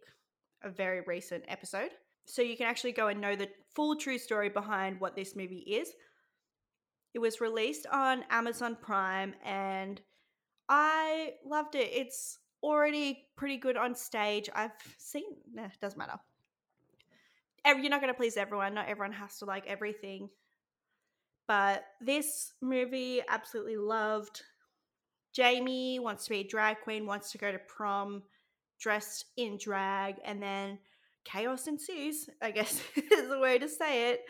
a 0.63 0.69
very 0.69 1.01
recent 1.01 1.43
episode. 1.47 1.91
So 2.25 2.41
you 2.41 2.57
can 2.57 2.67
actually 2.67 2.91
go 2.91 3.07
and 3.07 3.21
know 3.21 3.35
the 3.35 3.49
full 3.73 3.95
true 3.95 4.17
story 4.17 4.49
behind 4.49 4.99
what 4.99 5.15
this 5.15 5.35
movie 5.35 5.59
is. 5.59 5.91
It 7.13 7.19
was 7.19 7.39
released 7.39 7.87
on 7.91 8.25
Amazon 8.29 8.77
Prime 8.81 9.33
and 9.45 10.01
I 10.67 11.33
loved 11.45 11.75
it. 11.75 11.89
It's 11.93 12.39
already 12.61 13.27
pretty 13.37 13.57
good 13.57 13.77
on 13.77 13.95
stage. 13.95 14.49
I've 14.53 14.71
seen, 14.97 15.23
nah, 15.53 15.69
doesn't 15.81 15.97
matter. 15.97 16.19
You're 17.65 17.89
not 17.89 18.01
going 18.01 18.13
to 18.13 18.17
please 18.17 18.37
everyone. 18.37 18.73
Not 18.73 18.87
everyone 18.87 19.13
has 19.13 19.37
to 19.39 19.45
like 19.45 19.67
everything. 19.67 20.29
But 21.47 21.85
this 22.01 22.53
movie, 22.61 23.21
absolutely 23.29 23.77
loved. 23.77 24.41
Jamie 25.33 25.99
wants 25.99 26.25
to 26.25 26.31
be 26.31 26.39
a 26.39 26.47
drag 26.47 26.81
queen, 26.81 27.05
wants 27.05 27.31
to 27.31 27.37
go 27.37 27.51
to 27.51 27.59
prom 27.59 28.23
dressed 28.79 29.25
in 29.37 29.57
drag, 29.57 30.15
and 30.23 30.41
then 30.41 30.79
chaos 31.25 31.67
ensues, 31.67 32.29
I 32.41 32.51
guess 32.51 32.81
is 32.95 33.29
the 33.29 33.39
way 33.39 33.57
to 33.59 33.67
say 33.67 34.11
it. 34.11 34.21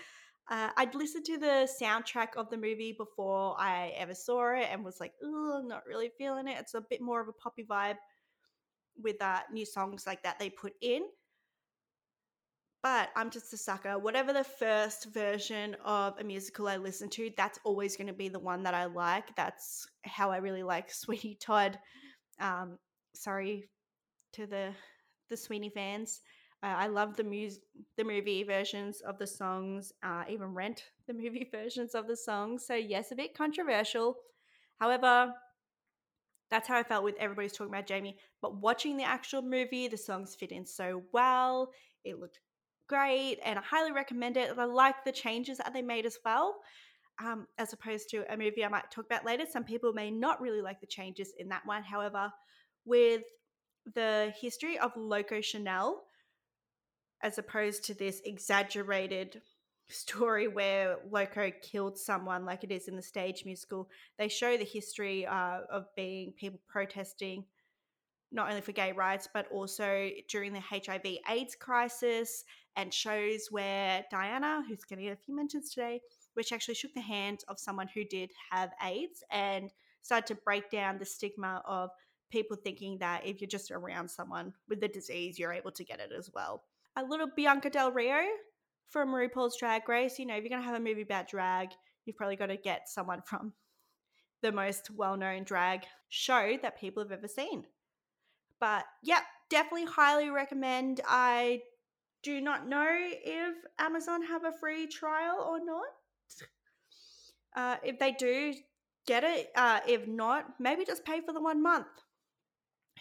Uh, 0.50 0.70
I'd 0.78 0.96
listened 0.96 1.26
to 1.26 1.38
the 1.38 1.70
soundtrack 1.82 2.38
of 2.38 2.50
the 2.50 2.58
movie 2.58 2.96
before 2.98 3.56
I 3.60 3.94
ever 3.98 4.14
saw 4.14 4.56
it 4.56 4.68
and 4.72 4.84
was 4.84 5.00
like, 5.00 5.12
oh, 5.22 5.62
not 5.66 5.86
really 5.86 6.10
feeling 6.18 6.48
it. 6.48 6.58
It's 6.58 6.74
a 6.74 6.82
bit 6.82 7.02
more 7.02 7.20
of 7.20 7.28
a 7.28 7.34
poppy 7.34 7.66
vibe 7.70 7.98
with 8.98 9.22
uh, 9.22 9.40
new 9.52 9.66
songs 9.66 10.08
like 10.08 10.24
that 10.24 10.40
they 10.40 10.50
put 10.50 10.74
in. 10.82 11.04
But 12.82 13.10
I'm 13.16 13.30
just 13.30 13.52
a 13.52 13.58
sucker. 13.58 14.00
Whatever 14.00 14.32
the 14.32 14.46
first 14.46 15.14
version 15.14 15.76
of 15.84 16.18
a 16.18 16.24
musical 16.24 16.70
I 16.70 16.78
listen 16.78 17.10
to, 17.10 17.30
that's 17.36 17.60
always 17.66 17.98
going 17.98 18.08
to 18.08 18.14
be 18.14 18.30
the 18.30 18.40
one 18.40 18.64
that 18.64 18.74
I 18.74 18.86
like. 18.86 19.36
That's 19.36 19.86
how 20.04 20.32
I 20.32 20.38
really 20.38 20.64
like 20.64 20.92
Sweeney 20.94 21.38
Todd. 21.42 21.78
Um, 22.40 22.78
sorry 23.14 23.68
to 24.34 24.46
the 24.48 24.72
the 25.30 25.38
Sweeney 25.38 25.70
fans. 25.70 26.22
Uh, 26.64 26.68
I 26.68 26.88
love 26.88 27.16
the 27.16 27.24
music, 27.24 27.62
the 27.98 28.04
movie 28.04 28.44
versions 28.44 29.02
of 29.02 29.20
the 29.20 29.28
songs. 29.28 29.94
Uh, 30.04 30.24
even 30.30 30.54
rent 30.54 30.84
the 31.08 31.14
movie 31.14 31.48
versions 31.52 31.96
of 31.96 32.08
the 32.08 32.18
songs. 32.18 32.66
So 32.66 32.76
yes, 32.76 33.12
a 33.12 33.16
bit 33.16 33.36
controversial. 33.36 34.18
However, 34.80 35.34
that's 36.50 36.68
how 36.68 36.78
I 36.78 36.84
felt 36.84 37.04
with 37.04 37.16
everybody's 37.20 37.52
talking 37.52 37.74
about 37.74 37.88
Jamie. 37.88 38.18
But 38.42 38.56
watching 38.56 38.96
the 38.98 39.04
actual 39.04 39.42
movie, 39.42 39.88
the 39.88 39.98
songs 39.98 40.36
fit 40.36 40.52
in 40.52 40.66
so 40.66 41.04
well. 41.12 41.72
It 42.06 42.20
looked 42.20 42.40
great, 42.88 43.40
and 43.44 43.60
I 43.60 43.62
highly 43.62 43.92
recommend 43.92 44.38
it. 44.38 44.58
I 44.58 44.64
like 44.64 45.04
the 45.04 45.12
changes 45.12 45.58
that 45.58 45.74
they 45.74 45.82
made 45.82 46.06
as 46.06 46.18
well. 46.24 46.56
Um, 47.20 47.48
as 47.58 47.74
opposed 47.74 48.10
to 48.10 48.32
a 48.32 48.38
movie 48.38 48.64
I 48.64 48.70
might 48.70 48.92
talk 48.92 49.06
about 49.06 49.26
later. 49.26 49.46
Some 49.52 49.64
people 49.64 49.92
may 49.92 50.12
not 50.12 50.40
really 50.40 50.62
like 50.62 50.80
the 50.80 50.88
changes 50.88 51.34
in 51.38 51.50
that 51.50 51.66
one. 51.66 51.84
However, 51.84 52.32
with 52.86 53.24
the 53.94 54.34
history 54.40 54.78
of 54.78 54.96
Loco 54.96 55.42
Chanel, 55.42 56.04
as 57.22 57.38
opposed 57.38 57.84
to 57.86 57.94
this 57.94 58.22
exaggerated 58.26 59.42
story 59.90 60.48
where 60.48 60.98
Loco 61.10 61.52
killed 61.62 61.98
someone 61.98 62.46
like 62.46 62.64
it 62.64 62.72
is 62.72 62.88
in 62.88 62.96
the 62.96 63.02
stage 63.02 63.46
musical. 63.46 63.90
They 64.18 64.28
show 64.28 64.58
the 64.58 64.66
history 64.66 65.26
uh, 65.26 65.60
of 65.72 65.86
being 65.96 66.34
people 66.34 66.60
protesting 66.68 67.46
not 68.32 68.50
only 68.50 68.60
for 68.62 68.74
gay 68.74 68.92
rights 68.92 69.28
but 69.34 69.50
also 69.52 70.10
during 70.28 70.52
the 70.52 70.60
HIV 70.60 71.06
AIDS 71.30 71.56
crisis 71.56 72.44
and 72.76 72.94
shows 72.94 73.48
where 73.50 74.06
Diana, 74.12 74.64
who's 74.68 74.84
going 74.84 75.00
to 75.00 75.06
get 75.06 75.14
a 75.14 75.24
few 75.26 75.36
mentions 75.36 75.70
today, 75.72 76.02
which 76.34 76.52
actually 76.52 76.76
shook 76.76 76.94
the 76.94 77.02
hand 77.02 77.40
of 77.48 77.60
someone 77.60 77.88
who 77.94 78.04
did 78.04 78.30
have 78.52 78.72
AIDS 78.86 79.24
and 79.32 79.72
started 80.02 80.28
to 80.28 80.36
break 80.44 80.70
down 80.70 80.98
the 80.98 81.06
stigma 81.06 81.62
of 81.66 81.90
people 82.30 82.58
thinking 82.58 82.98
that 83.00 83.26
if 83.26 83.42
you're 83.42 83.48
just 83.48 83.72
around 83.72 84.10
someone 84.10 84.54
with 84.68 84.82
the 84.82 84.88
disease, 84.88 85.40
you're 85.40 85.54
able 85.54 85.72
to 85.72 85.84
get 85.84 86.00
it 86.00 86.12
as 86.18 86.30
well 86.34 86.64
a 86.98 87.04
little 87.04 87.28
Bianca 87.36 87.70
Del 87.70 87.92
Rio 87.92 88.24
from 88.90 89.10
RuPaul's 89.10 89.58
Drag 89.58 89.88
Race. 89.88 90.18
You 90.18 90.26
know, 90.26 90.36
if 90.36 90.44
you're 90.44 90.50
going 90.50 90.62
to 90.62 90.68
have 90.68 90.80
a 90.80 90.84
movie 90.84 91.04
about 91.04 91.30
drag, 91.30 91.70
you've 92.06 92.18
probably 92.18 92.36
got 92.36 92.48
to 92.48 92.58
get 92.58 92.90
someone 92.90 93.22
from 93.24 93.54
the 94.42 94.52
most 94.52 94.90
well 94.90 95.16
known 95.16 95.44
drag 95.44 95.84
show 96.10 96.58
that 96.62 96.80
people 96.80 97.04
have 97.04 97.12
ever 97.12 97.28
seen. 97.28 97.66
But 98.60 98.86
yeah, 99.04 99.22
definitely 99.50 99.86
highly 99.86 100.30
recommend. 100.30 101.02
I 101.08 101.62
do 102.24 102.42
not 102.42 102.68
know 102.68 102.88
if 102.90 103.56
Amazon 103.78 104.24
have 104.24 104.44
a 104.44 104.52
free 104.60 104.88
trial 104.88 105.46
or 105.48 105.64
not. 105.64 105.86
Uh, 107.56 107.78
if 107.84 108.00
they 108.00 108.12
do, 108.12 108.54
get 109.06 109.24
it. 109.24 109.50
Uh, 109.56 109.80
if 109.88 110.08
not, 110.08 110.46
maybe 110.60 110.84
just 110.84 111.06
pay 111.06 111.22
for 111.22 111.32
the 111.32 111.42
one 111.42 111.62
month 111.62 111.88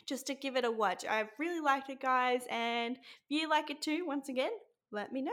just 0.07 0.27
to 0.29 0.35
give 0.35 0.57
it 0.57 0.65
a 0.65 0.71
watch. 0.71 1.05
I've 1.05 1.31
really 1.39 1.61
liked 1.61 1.91
it, 1.91 2.01
guys, 2.01 2.43
and 2.51 2.97
if 2.97 3.31
you 3.31 3.49
like 3.49 3.71
it 3.71 3.83
too, 3.83 4.05
once 4.07 4.29
again, 4.29 4.53
let 4.93 5.13
me 5.13 5.23
know. 5.23 5.33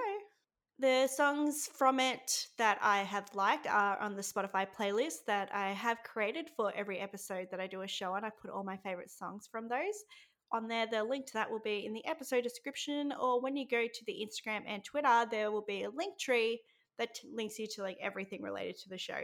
The 0.79 1.07
songs 1.07 1.69
from 1.71 1.99
it 1.99 2.47
that 2.57 2.79
I 2.81 3.03
have 3.03 3.33
liked 3.35 3.67
are 3.67 3.97
on 3.99 4.15
the 4.15 4.23
Spotify 4.23 4.67
playlist 4.67 5.25
that 5.27 5.53
I 5.53 5.69
have 5.69 6.01
created 6.03 6.49
for 6.57 6.73
every 6.75 6.99
episode 6.99 7.47
that 7.51 7.59
I 7.59 7.67
do 7.67 7.81
a 7.81 7.87
show 7.87 8.13
on. 8.13 8.25
I 8.25 8.31
put 8.31 8.49
all 8.49 8.63
my 8.63 8.77
favorite 8.77 9.11
songs 9.11 9.47
from 9.49 9.69
those 9.69 10.03
on 10.51 10.67
there. 10.67 10.87
The 10.87 11.03
link 11.03 11.27
to 11.27 11.33
that 11.33 11.51
will 11.51 11.61
be 11.63 11.85
in 11.85 11.93
the 11.93 12.05
episode 12.07 12.43
description, 12.43 13.13
or 13.19 13.39
when 13.39 13.55
you 13.55 13.67
go 13.67 13.85
to 13.85 14.05
the 14.05 14.27
Instagram 14.27 14.63
and 14.67 14.83
Twitter, 14.83 15.25
there 15.29 15.51
will 15.51 15.65
be 15.65 15.83
a 15.83 15.91
link 15.91 16.19
tree 16.19 16.59
that 16.97 17.19
links 17.31 17.59
you 17.59 17.67
to 17.67 17.83
like 17.83 17.97
everything 18.01 18.41
related 18.41 18.77
to 18.79 18.89
the 18.89 18.97
show. 18.97 19.21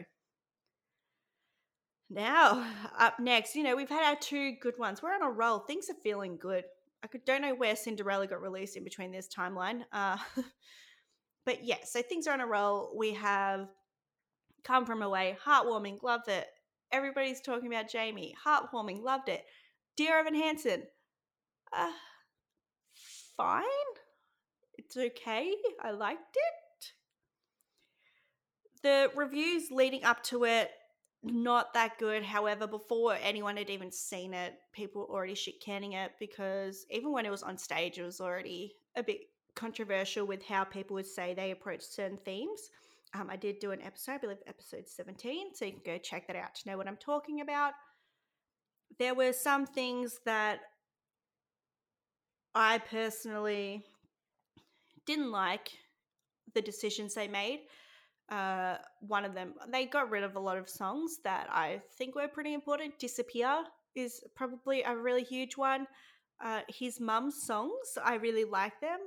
Now, 2.10 2.66
up 3.00 3.20
next, 3.20 3.56
you 3.56 3.64
know, 3.64 3.76
we've 3.76 3.90
had 3.90 4.08
our 4.08 4.16
two 4.16 4.54
good 4.62 4.78
ones. 4.78 5.02
We're 5.02 5.14
on 5.14 5.22
a 5.24 5.30
roll. 5.30 5.60
Things 5.60 5.90
are 5.90 6.02
feeling 6.04 6.38
good. 6.38 6.64
I 7.04 7.08
don't 7.26 7.42
know 7.42 7.56
where 7.56 7.76
Cinderella 7.76 8.28
got 8.28 8.42
released 8.42 8.76
in 8.76 8.84
between 8.84 9.12
this 9.12 9.28
timeline. 9.28 9.84
Uh, 9.94 10.18
but 11.46 11.64
yeah, 11.64 11.78
so 11.86 12.02
things 12.02 12.28
are 12.28 12.34
on 12.34 12.42
a 12.42 12.48
roll. 12.48 12.92
We 12.96 13.14
have 13.14 13.70
Come 14.64 14.86
From 14.86 15.02
Away, 15.02 15.38
heartwarming, 15.46 16.04
loved 16.04 16.28
it. 16.28 16.48
Everybody's 16.92 17.40
talking 17.40 17.72
about 17.72 17.90
Jamie, 17.90 18.36
heartwarming, 18.46 19.02
loved 19.02 19.30
it. 19.30 19.46
Dear 19.96 20.20
Evan 20.20 20.36
Hansen, 20.36 20.84
uh, 21.72 21.92
fine. 23.38 23.64
It's 24.78 24.98
okay. 24.98 25.54
I 25.82 25.92
liked 25.92 26.36
it. 26.36 26.94
The 28.82 29.12
reviews 29.16 29.72
leading 29.72 30.04
up 30.04 30.24
to 30.24 30.46
it 30.46 30.72
not 31.24 31.74
that 31.74 31.98
good. 31.98 32.24
However, 32.24 32.66
before 32.66 33.18
anyone 33.22 33.58
had 33.58 33.70
even 33.70 33.92
seen 33.92 34.34
it, 34.34 34.54
people 34.72 35.02
were 35.02 35.16
already 35.16 35.36
shit 35.36 35.62
canning 35.62 35.94
it 35.94 36.12
because 36.20 36.86
even 36.90 37.12
when 37.12 37.26
it 37.26 37.32
was 37.32 37.44
on 37.44 37.58
stage, 37.58 37.98
it 37.98 38.04
was 38.04 38.22
already 38.22 38.76
a 38.96 39.04
bit 39.04 39.22
controversial 39.56 40.26
with 40.26 40.46
how 40.46 40.64
people 40.64 40.96
would 40.96 41.06
say 41.06 41.34
they 41.34 41.52
approach 41.52 41.82
certain 41.82 42.18
themes. 42.18 42.70
Um, 43.14 43.30
I 43.30 43.36
did 43.36 43.60
do 43.60 43.72
an 43.72 43.82
episode, 43.82 44.14
I 44.14 44.18
believe 44.20 44.38
episode 44.48 44.88
17, 44.88 45.56
so 45.56 45.66
you 45.66 45.72
can 45.72 45.82
go 45.86 45.98
check 45.98 46.28
that 46.28 46.36
out 46.36 46.56
to 46.56 46.70
know 46.70 46.78
what 46.78 46.88
I'm 46.88 46.98
talking 46.98 47.42
about. 47.42 47.74
There 48.98 49.16
were 49.16 49.34
some 49.34 49.66
things 49.66 50.20
that 50.26 50.60
I 52.54 52.78
personally 52.78 53.84
didn't 55.06 55.32
like 55.32 55.72
the 56.54 56.62
decisions 56.62 57.14
they 57.14 57.28
made 57.28 57.62
uh, 58.32 58.78
one 59.02 59.26
of 59.26 59.34
them, 59.34 59.54
they 59.72 59.86
got 59.86 60.10
rid 60.10 60.24
of 60.24 60.36
a 60.36 60.40
lot 60.40 60.58
of 60.58 60.70
songs 60.70 61.18
that 61.24 61.48
I 61.52 61.82
think 61.98 62.16
were 62.16 62.28
pretty 62.28 62.54
important. 62.54 63.00
Disappear 63.00 63.64
is 63.96 64.22
probably 64.36 64.84
a 64.84 64.96
really 64.96 65.24
huge 65.24 65.58
one. 65.58 65.88
Uh, 66.44 66.62
his 66.68 67.00
mum's 67.00 67.44
songs, 67.44 67.98
I 68.04 68.16
really 68.16 68.46
like 68.46 68.80
them. 68.82 69.00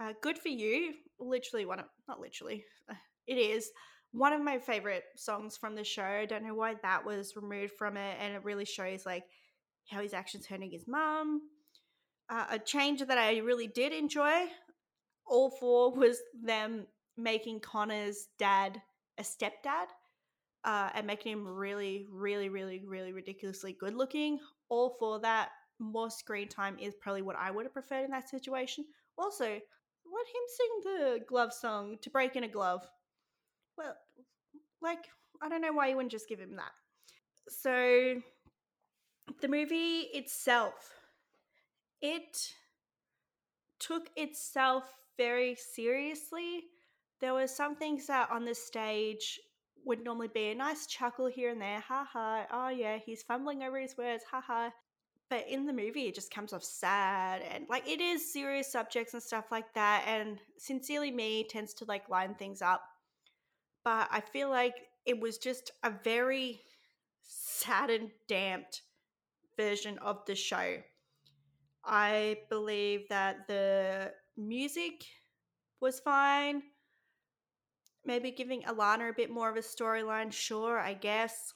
Uh, 0.00 0.12
Good 0.22 0.38
for 0.38 0.48
You, 0.48 0.94
literally 1.18 1.66
one 1.66 1.80
of, 1.80 1.86
not 2.06 2.20
literally, 2.20 2.64
it 3.26 3.34
is 3.38 3.70
one 4.12 4.32
of 4.32 4.42
my 4.42 4.58
favorite 4.58 5.04
songs 5.16 5.56
from 5.56 5.74
the 5.74 5.84
show. 5.84 6.02
I 6.02 6.26
don't 6.26 6.46
know 6.46 6.54
why 6.54 6.74
that 6.82 7.04
was 7.04 7.34
removed 7.34 7.72
from 7.78 7.96
it, 7.96 8.16
and 8.20 8.34
it 8.34 8.44
really 8.44 8.64
shows 8.64 9.04
like 9.04 9.24
how 9.90 10.00
his 10.00 10.14
actions 10.14 10.46
hurting 10.46 10.70
his 10.70 10.86
mum. 10.86 11.42
Uh, 12.30 12.44
a 12.50 12.58
change 12.58 13.00
that 13.00 13.18
I 13.18 13.38
really 13.38 13.66
did 13.66 13.92
enjoy, 13.92 14.46
all 15.26 15.50
four, 15.50 15.92
was 15.92 16.18
them 16.42 16.86
making 17.18 17.60
Connor's 17.60 18.28
dad 18.38 18.80
a 19.18 19.22
stepdad 19.22 19.88
uh, 20.64 20.90
and 20.94 21.06
making 21.06 21.32
him 21.32 21.46
really, 21.46 22.06
really, 22.10 22.48
really, 22.48 22.82
really 22.86 23.12
ridiculously 23.12 23.76
good 23.78 23.94
looking. 23.94 24.38
All 24.68 24.96
for 24.98 25.20
that. 25.20 25.50
More 25.80 26.10
screen 26.10 26.48
time 26.48 26.76
is 26.80 26.94
probably 27.00 27.22
what 27.22 27.36
I 27.36 27.50
would 27.50 27.64
have 27.64 27.72
preferred 27.72 28.04
in 28.04 28.10
that 28.10 28.28
situation. 28.28 28.84
Also, 29.16 29.44
let 29.44 29.54
him 29.54 30.42
sing 30.56 30.68
the 30.84 31.20
glove 31.26 31.52
song 31.52 31.98
to 32.02 32.10
break 32.10 32.36
in 32.36 32.44
a 32.44 32.48
glove. 32.48 32.86
Well, 33.76 33.94
like, 34.80 35.06
I 35.40 35.48
don't 35.48 35.60
know 35.60 35.72
why 35.72 35.88
you 35.88 35.96
wouldn't 35.96 36.12
just 36.12 36.28
give 36.28 36.40
him 36.40 36.56
that. 36.56 36.72
So, 37.48 38.20
the 39.40 39.48
movie 39.48 40.08
itself, 40.12 40.94
it 42.00 42.54
took 43.78 44.08
itself 44.16 44.84
very 45.16 45.54
seriously. 45.54 46.64
There 47.20 47.34
were 47.34 47.46
some 47.46 47.74
things 47.74 48.06
that 48.06 48.30
on 48.30 48.44
the 48.44 48.54
stage 48.54 49.40
would 49.84 50.04
normally 50.04 50.28
be 50.28 50.50
a 50.50 50.54
nice 50.54 50.86
chuckle 50.86 51.26
here 51.26 51.50
and 51.50 51.60
there, 51.60 51.80
ha 51.80 52.06
ha, 52.10 52.46
oh 52.52 52.68
yeah, 52.68 52.98
he's 52.98 53.22
fumbling 53.22 53.62
over 53.62 53.78
his 53.78 53.96
words, 53.96 54.24
ha 54.30 54.40
ha. 54.40 54.70
But 55.30 55.46
in 55.48 55.66
the 55.66 55.72
movie, 55.72 56.06
it 56.06 56.14
just 56.14 56.32
comes 56.32 56.52
off 56.52 56.64
sad 56.64 57.42
and 57.42 57.66
like 57.68 57.86
it 57.86 58.00
is 58.00 58.32
serious 58.32 58.72
subjects 58.72 59.12
and 59.12 59.22
stuff 59.22 59.46
like 59.50 59.74
that. 59.74 60.04
And 60.06 60.38
Sincerely 60.56 61.10
Me 61.10 61.44
tends 61.44 61.74
to 61.74 61.84
like 61.84 62.08
line 62.08 62.34
things 62.34 62.62
up. 62.62 62.82
But 63.84 64.08
I 64.10 64.20
feel 64.20 64.48
like 64.48 64.74
it 65.04 65.20
was 65.20 65.38
just 65.38 65.70
a 65.82 65.92
very 66.02 66.62
sad 67.22 67.90
and 67.90 68.10
damped 68.26 68.82
version 69.56 69.98
of 69.98 70.24
the 70.26 70.34
show. 70.34 70.76
I 71.84 72.38
believe 72.48 73.08
that 73.08 73.48
the 73.48 74.12
music 74.36 75.04
was 75.80 76.00
fine. 76.00 76.62
Maybe 78.08 78.30
giving 78.30 78.62
Alana 78.62 79.10
a 79.10 79.12
bit 79.12 79.30
more 79.30 79.50
of 79.50 79.56
a 79.56 79.60
storyline, 79.60 80.32
sure, 80.32 80.78
I 80.78 80.94
guess. 80.94 81.52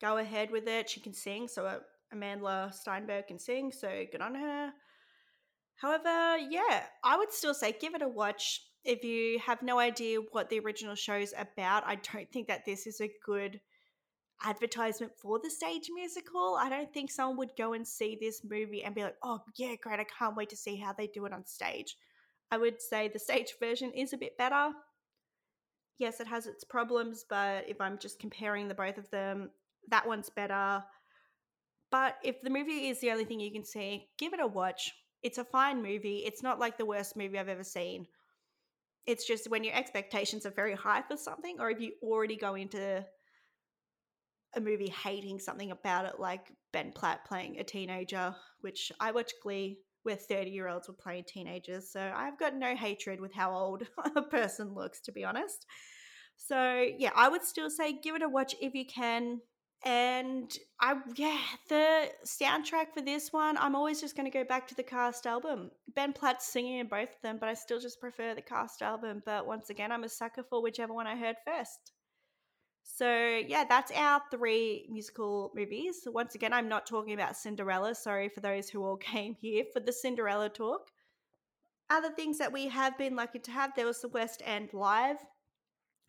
Go 0.00 0.16
ahead 0.16 0.50
with 0.50 0.66
it. 0.66 0.90
She 0.90 0.98
can 0.98 1.14
sing, 1.14 1.46
so 1.46 1.78
Amandla 2.12 2.74
Stenberg 2.74 3.28
can 3.28 3.38
sing, 3.38 3.70
so 3.70 4.04
good 4.10 4.20
on 4.20 4.34
her. 4.34 4.72
However, 5.76 6.38
yeah, 6.38 6.86
I 7.04 7.16
would 7.16 7.32
still 7.32 7.54
say 7.54 7.72
give 7.80 7.94
it 7.94 8.02
a 8.02 8.08
watch. 8.08 8.62
If 8.84 9.04
you 9.04 9.38
have 9.38 9.62
no 9.62 9.78
idea 9.78 10.18
what 10.32 10.50
the 10.50 10.58
original 10.58 10.96
show's 10.96 11.32
about, 11.38 11.86
I 11.86 11.94
don't 12.12 12.32
think 12.32 12.48
that 12.48 12.64
this 12.66 12.88
is 12.88 13.00
a 13.00 13.12
good 13.24 13.60
advertisement 14.42 15.12
for 15.16 15.38
the 15.38 15.50
stage 15.50 15.88
musical. 15.94 16.56
I 16.58 16.68
don't 16.68 16.92
think 16.92 17.12
someone 17.12 17.38
would 17.38 17.56
go 17.56 17.74
and 17.74 17.86
see 17.86 18.18
this 18.20 18.42
movie 18.42 18.82
and 18.82 18.92
be 18.92 19.04
like, 19.04 19.18
oh, 19.22 19.38
yeah, 19.56 19.76
great, 19.80 20.00
I 20.00 20.06
can't 20.18 20.36
wait 20.36 20.50
to 20.50 20.56
see 20.56 20.74
how 20.74 20.92
they 20.92 21.06
do 21.06 21.26
it 21.26 21.32
on 21.32 21.46
stage. 21.46 21.96
I 22.50 22.58
would 22.58 22.82
say 22.82 23.06
the 23.06 23.20
stage 23.20 23.54
version 23.60 23.92
is 23.92 24.12
a 24.12 24.18
bit 24.18 24.36
better. 24.36 24.72
Yes, 25.98 26.20
it 26.20 26.26
has 26.26 26.46
its 26.46 26.64
problems, 26.64 27.24
but 27.28 27.68
if 27.68 27.80
I'm 27.80 27.98
just 27.98 28.18
comparing 28.20 28.68
the 28.68 28.74
both 28.74 28.98
of 28.98 29.10
them, 29.10 29.50
that 29.88 30.06
one's 30.06 30.28
better. 30.28 30.82
But 31.90 32.16
if 32.22 32.42
the 32.42 32.50
movie 32.50 32.88
is 32.88 33.00
the 33.00 33.10
only 33.10 33.24
thing 33.24 33.40
you 33.40 33.52
can 33.52 33.64
see, 33.64 34.08
give 34.18 34.32
it 34.34 34.40
a 34.40 34.46
watch. 34.46 34.92
It's 35.22 35.38
a 35.38 35.44
fine 35.44 35.82
movie. 35.82 36.22
It's 36.26 36.42
not 36.42 36.58
like 36.58 36.76
the 36.76 36.84
worst 36.84 37.16
movie 37.16 37.38
I've 37.38 37.48
ever 37.48 37.64
seen. 37.64 38.06
It's 39.06 39.26
just 39.26 39.48
when 39.48 39.64
your 39.64 39.74
expectations 39.74 40.44
are 40.44 40.50
very 40.50 40.74
high 40.74 41.02
for 41.02 41.16
something, 41.16 41.56
or 41.60 41.70
if 41.70 41.80
you 41.80 41.92
already 42.02 42.36
go 42.36 42.56
into 42.56 43.04
a 44.54 44.60
movie 44.60 44.92
hating 45.04 45.38
something 45.38 45.70
about 45.70 46.06
it, 46.06 46.18
like 46.18 46.52
Ben 46.72 46.92
Platt 46.92 47.24
playing 47.24 47.58
a 47.58 47.64
teenager, 47.64 48.34
which 48.60 48.92
I 49.00 49.12
watch 49.12 49.32
Glee 49.42 49.78
where 50.06 50.16
30 50.16 50.50
year 50.50 50.68
olds 50.68 50.88
were 50.88 50.94
playing 50.94 51.24
teenagers. 51.26 51.90
So 51.90 52.12
I've 52.14 52.38
got 52.38 52.54
no 52.54 52.74
hatred 52.74 53.20
with 53.20 53.34
how 53.34 53.54
old 53.54 53.86
a 54.16 54.22
person 54.22 54.72
looks, 54.74 55.00
to 55.02 55.12
be 55.12 55.24
honest. 55.24 55.66
So 56.36 56.86
yeah, 56.98 57.10
I 57.14 57.28
would 57.28 57.42
still 57.42 57.68
say 57.68 57.92
give 57.92 58.14
it 58.14 58.22
a 58.22 58.28
watch 58.28 58.54
if 58.60 58.74
you 58.74 58.86
can. 58.86 59.40
And 59.84 60.50
I, 60.80 60.94
yeah, 61.16 61.38
the 61.68 62.08
soundtrack 62.24 62.86
for 62.94 63.02
this 63.02 63.32
one, 63.32 63.58
I'm 63.58 63.76
always 63.76 64.00
just 64.00 64.16
going 64.16 64.30
to 64.30 64.36
go 64.36 64.44
back 64.44 64.66
to 64.68 64.74
the 64.74 64.82
cast 64.82 65.26
album. 65.26 65.70
Ben 65.94 66.12
Platt's 66.12 66.48
singing 66.48 66.78
in 66.78 66.88
both 66.88 67.10
of 67.10 67.22
them, 67.22 67.36
but 67.38 67.48
I 67.48 67.54
still 67.54 67.78
just 67.78 68.00
prefer 68.00 68.34
the 68.34 68.42
cast 68.42 68.80
album. 68.82 69.22
But 69.26 69.46
once 69.46 69.70
again, 69.70 69.92
I'm 69.92 70.04
a 70.04 70.08
sucker 70.08 70.44
for 70.48 70.62
whichever 70.62 70.94
one 70.94 71.06
I 71.06 71.16
heard 71.16 71.36
first. 71.44 71.92
So, 72.94 73.42
yeah, 73.46 73.64
that's 73.68 73.92
our 73.92 74.22
three 74.30 74.86
musical 74.88 75.52
movies. 75.54 76.06
Once 76.06 76.34
again, 76.34 76.52
I'm 76.52 76.68
not 76.68 76.86
talking 76.86 77.12
about 77.12 77.36
Cinderella. 77.36 77.94
Sorry 77.94 78.28
for 78.28 78.40
those 78.40 78.70
who 78.70 78.82
all 78.84 78.96
came 79.12 79.34
here 79.34 79.64
for 79.72 79.80
the 79.80 79.92
Cinderella 79.92 80.48
talk. 80.48 80.90
Other 81.90 82.10
things 82.10 82.38
that 82.38 82.52
we 82.52 82.68
have 82.68 82.96
been 82.96 83.14
lucky 83.14 83.38
to 83.40 83.50
have 83.50 83.72
there 83.74 83.86
was 83.86 84.00
the 84.00 84.08
West 84.08 84.40
End 84.44 84.72
Live, 84.72 85.18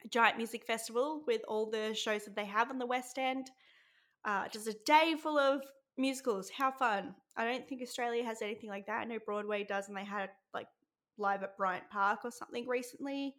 giant 0.10 0.38
music 0.38 0.66
festival 0.66 1.24
with 1.28 1.42
all 1.48 1.70
the 1.70 1.94
shows 1.94 2.26
that 2.26 2.36
they 2.36 2.46
have 2.46 2.70
on 2.70 2.80
the 2.80 2.86
West 2.86 3.18
End. 3.18 3.52
Uh, 4.24 4.48
just 4.48 4.68
a 4.68 4.76
day 4.86 5.16
full 5.22 5.38
of 5.38 5.62
musicals. 5.98 6.50
How 6.50 6.72
fun! 6.72 7.16
I 7.36 7.46
don't 7.46 7.68
think 7.68 7.82
Australia 7.82 8.24
has 8.24 8.42
anything 8.42 8.70
like 8.70 8.88
that. 8.88 9.02
I 9.02 9.06
know 9.06 9.20
Broadway 9.24 9.64
does, 9.64 9.88
and 9.88 9.98
they 9.98 10.06
had 10.06 10.30
like 10.54 10.68
live 11.18 11.44
at 11.44 11.58
Bryant 11.58 11.90
Park 11.92 12.20
or 12.24 12.32
something 12.32 12.68
recently, 12.68 13.36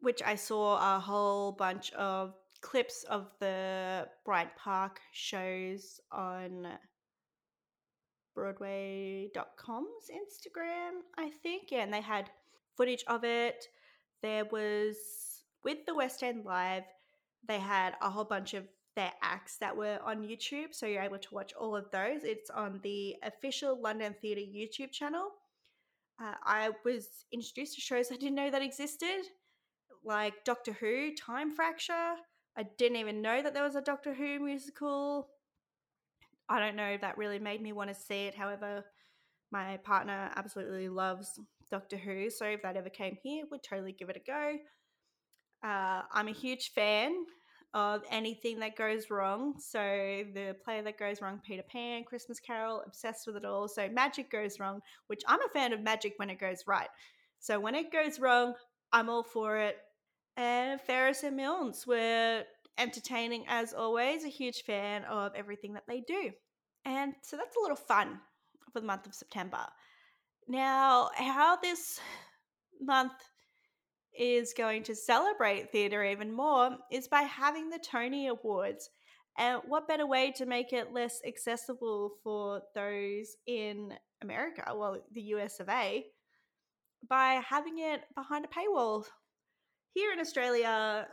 which 0.00 0.22
I 0.22 0.34
saw 0.34 0.96
a 0.96 1.00
whole 1.00 1.52
bunch 1.52 1.92
of 1.92 2.34
clips 2.66 3.04
of 3.04 3.30
the 3.38 4.08
Bryant 4.24 4.50
Park 4.56 4.98
shows 5.12 6.00
on 6.10 6.66
Broadway.com's 8.34 10.10
Instagram, 10.10 10.90
I 11.16 11.30
think. 11.44 11.68
Yeah, 11.70 11.84
and 11.84 11.94
they 11.94 12.00
had 12.00 12.28
footage 12.76 13.04
of 13.06 13.22
it. 13.22 13.66
There 14.20 14.44
was, 14.46 14.96
with 15.62 15.86
the 15.86 15.94
West 15.94 16.24
End 16.24 16.44
Live, 16.44 16.82
they 17.46 17.60
had 17.60 17.94
a 18.02 18.10
whole 18.10 18.24
bunch 18.24 18.52
of 18.54 18.64
their 18.96 19.12
acts 19.22 19.58
that 19.58 19.76
were 19.76 20.00
on 20.04 20.26
YouTube. 20.26 20.72
So 20.72 20.86
you're 20.86 21.02
able 21.02 21.18
to 21.18 21.34
watch 21.34 21.52
all 21.54 21.76
of 21.76 21.88
those. 21.92 22.24
It's 22.24 22.50
on 22.50 22.80
the 22.82 23.14
official 23.22 23.80
London 23.80 24.12
Theatre 24.20 24.40
YouTube 24.40 24.90
channel. 24.90 25.28
Uh, 26.20 26.34
I 26.44 26.70
was 26.84 27.06
introduced 27.32 27.76
to 27.76 27.80
shows 27.80 28.10
I 28.10 28.16
didn't 28.16 28.34
know 28.34 28.50
that 28.50 28.62
existed, 28.62 29.22
like 30.04 30.44
Doctor 30.44 30.72
Who, 30.72 31.14
Time 31.14 31.54
Fracture. 31.54 32.16
I 32.56 32.64
didn't 32.78 32.96
even 32.96 33.20
know 33.20 33.42
that 33.42 33.52
there 33.52 33.62
was 33.62 33.76
a 33.76 33.82
Doctor 33.82 34.14
Who 34.14 34.40
musical. 34.40 35.28
I 36.48 36.58
don't 36.58 36.76
know 36.76 36.86
if 36.88 37.00
that 37.02 37.18
really 37.18 37.38
made 37.38 37.60
me 37.60 37.72
want 37.72 37.90
to 37.90 37.94
see 37.94 38.24
it. 38.26 38.34
However, 38.34 38.84
my 39.50 39.76
partner 39.78 40.30
absolutely 40.36 40.88
loves 40.88 41.38
Doctor 41.70 41.96
Who, 41.96 42.30
so 42.30 42.46
if 42.46 42.62
that 42.62 42.76
ever 42.76 42.88
came 42.88 43.16
here, 43.22 43.44
would 43.50 43.62
totally 43.62 43.92
give 43.92 44.08
it 44.08 44.16
a 44.16 44.30
go. 44.30 44.56
Uh, 45.62 46.02
I'm 46.12 46.28
a 46.28 46.32
huge 46.32 46.72
fan 46.72 47.12
of 47.74 48.02
anything 48.10 48.60
that 48.60 48.76
goes 48.76 49.10
wrong. 49.10 49.54
So 49.58 49.78
the 49.78 50.56
play 50.64 50.80
that 50.80 50.98
goes 50.98 51.20
wrong, 51.20 51.42
Peter 51.44 51.64
Pan, 51.70 52.04
Christmas 52.04 52.40
Carol, 52.40 52.82
obsessed 52.86 53.26
with 53.26 53.36
it 53.36 53.44
all. 53.44 53.68
So 53.68 53.88
magic 53.88 54.30
goes 54.30 54.58
wrong, 54.58 54.80
which 55.08 55.22
I'm 55.28 55.42
a 55.42 55.48
fan 55.52 55.72
of 55.72 55.82
magic 55.82 56.14
when 56.16 56.30
it 56.30 56.40
goes 56.40 56.64
right. 56.66 56.88
So 57.38 57.60
when 57.60 57.74
it 57.74 57.92
goes 57.92 58.18
wrong, 58.18 58.54
I'm 58.92 59.10
all 59.10 59.22
for 59.22 59.58
it. 59.58 59.76
And 60.36 60.80
Ferris 60.80 61.22
and 61.22 61.36
Milnes 61.36 61.86
were 61.86 62.44
entertaining 62.78 63.44
as 63.48 63.72
always, 63.72 64.24
a 64.24 64.28
huge 64.28 64.62
fan 64.64 65.04
of 65.04 65.34
everything 65.34 65.74
that 65.74 65.86
they 65.88 66.00
do. 66.00 66.30
And 66.84 67.14
so 67.22 67.36
that's 67.36 67.56
a 67.56 67.60
little 67.60 67.76
fun 67.76 68.20
for 68.72 68.80
the 68.80 68.86
month 68.86 69.06
of 69.06 69.14
September. 69.14 69.66
Now, 70.46 71.10
how 71.16 71.56
this 71.56 71.98
month 72.80 73.12
is 74.18 74.54
going 74.56 74.82
to 74.84 74.94
celebrate 74.94 75.72
theatre 75.72 76.04
even 76.04 76.32
more 76.32 76.76
is 76.90 77.08
by 77.08 77.22
having 77.22 77.70
the 77.70 77.78
Tony 77.78 78.28
Awards. 78.28 78.90
And 79.38 79.60
what 79.66 79.88
better 79.88 80.06
way 80.06 80.32
to 80.36 80.46
make 80.46 80.72
it 80.72 80.92
less 80.92 81.20
accessible 81.26 82.12
for 82.22 82.62
those 82.74 83.36
in 83.46 83.92
America, 84.22 84.62
well, 84.74 84.98
the 85.12 85.22
US 85.22 85.60
of 85.60 85.68
A, 85.68 86.06
by 87.08 87.42
having 87.46 87.78
it 87.78 88.02
behind 88.14 88.46
a 88.46 88.48
paywall. 88.48 89.04
Here 89.96 90.12
in 90.12 90.20
Australia, 90.20 91.08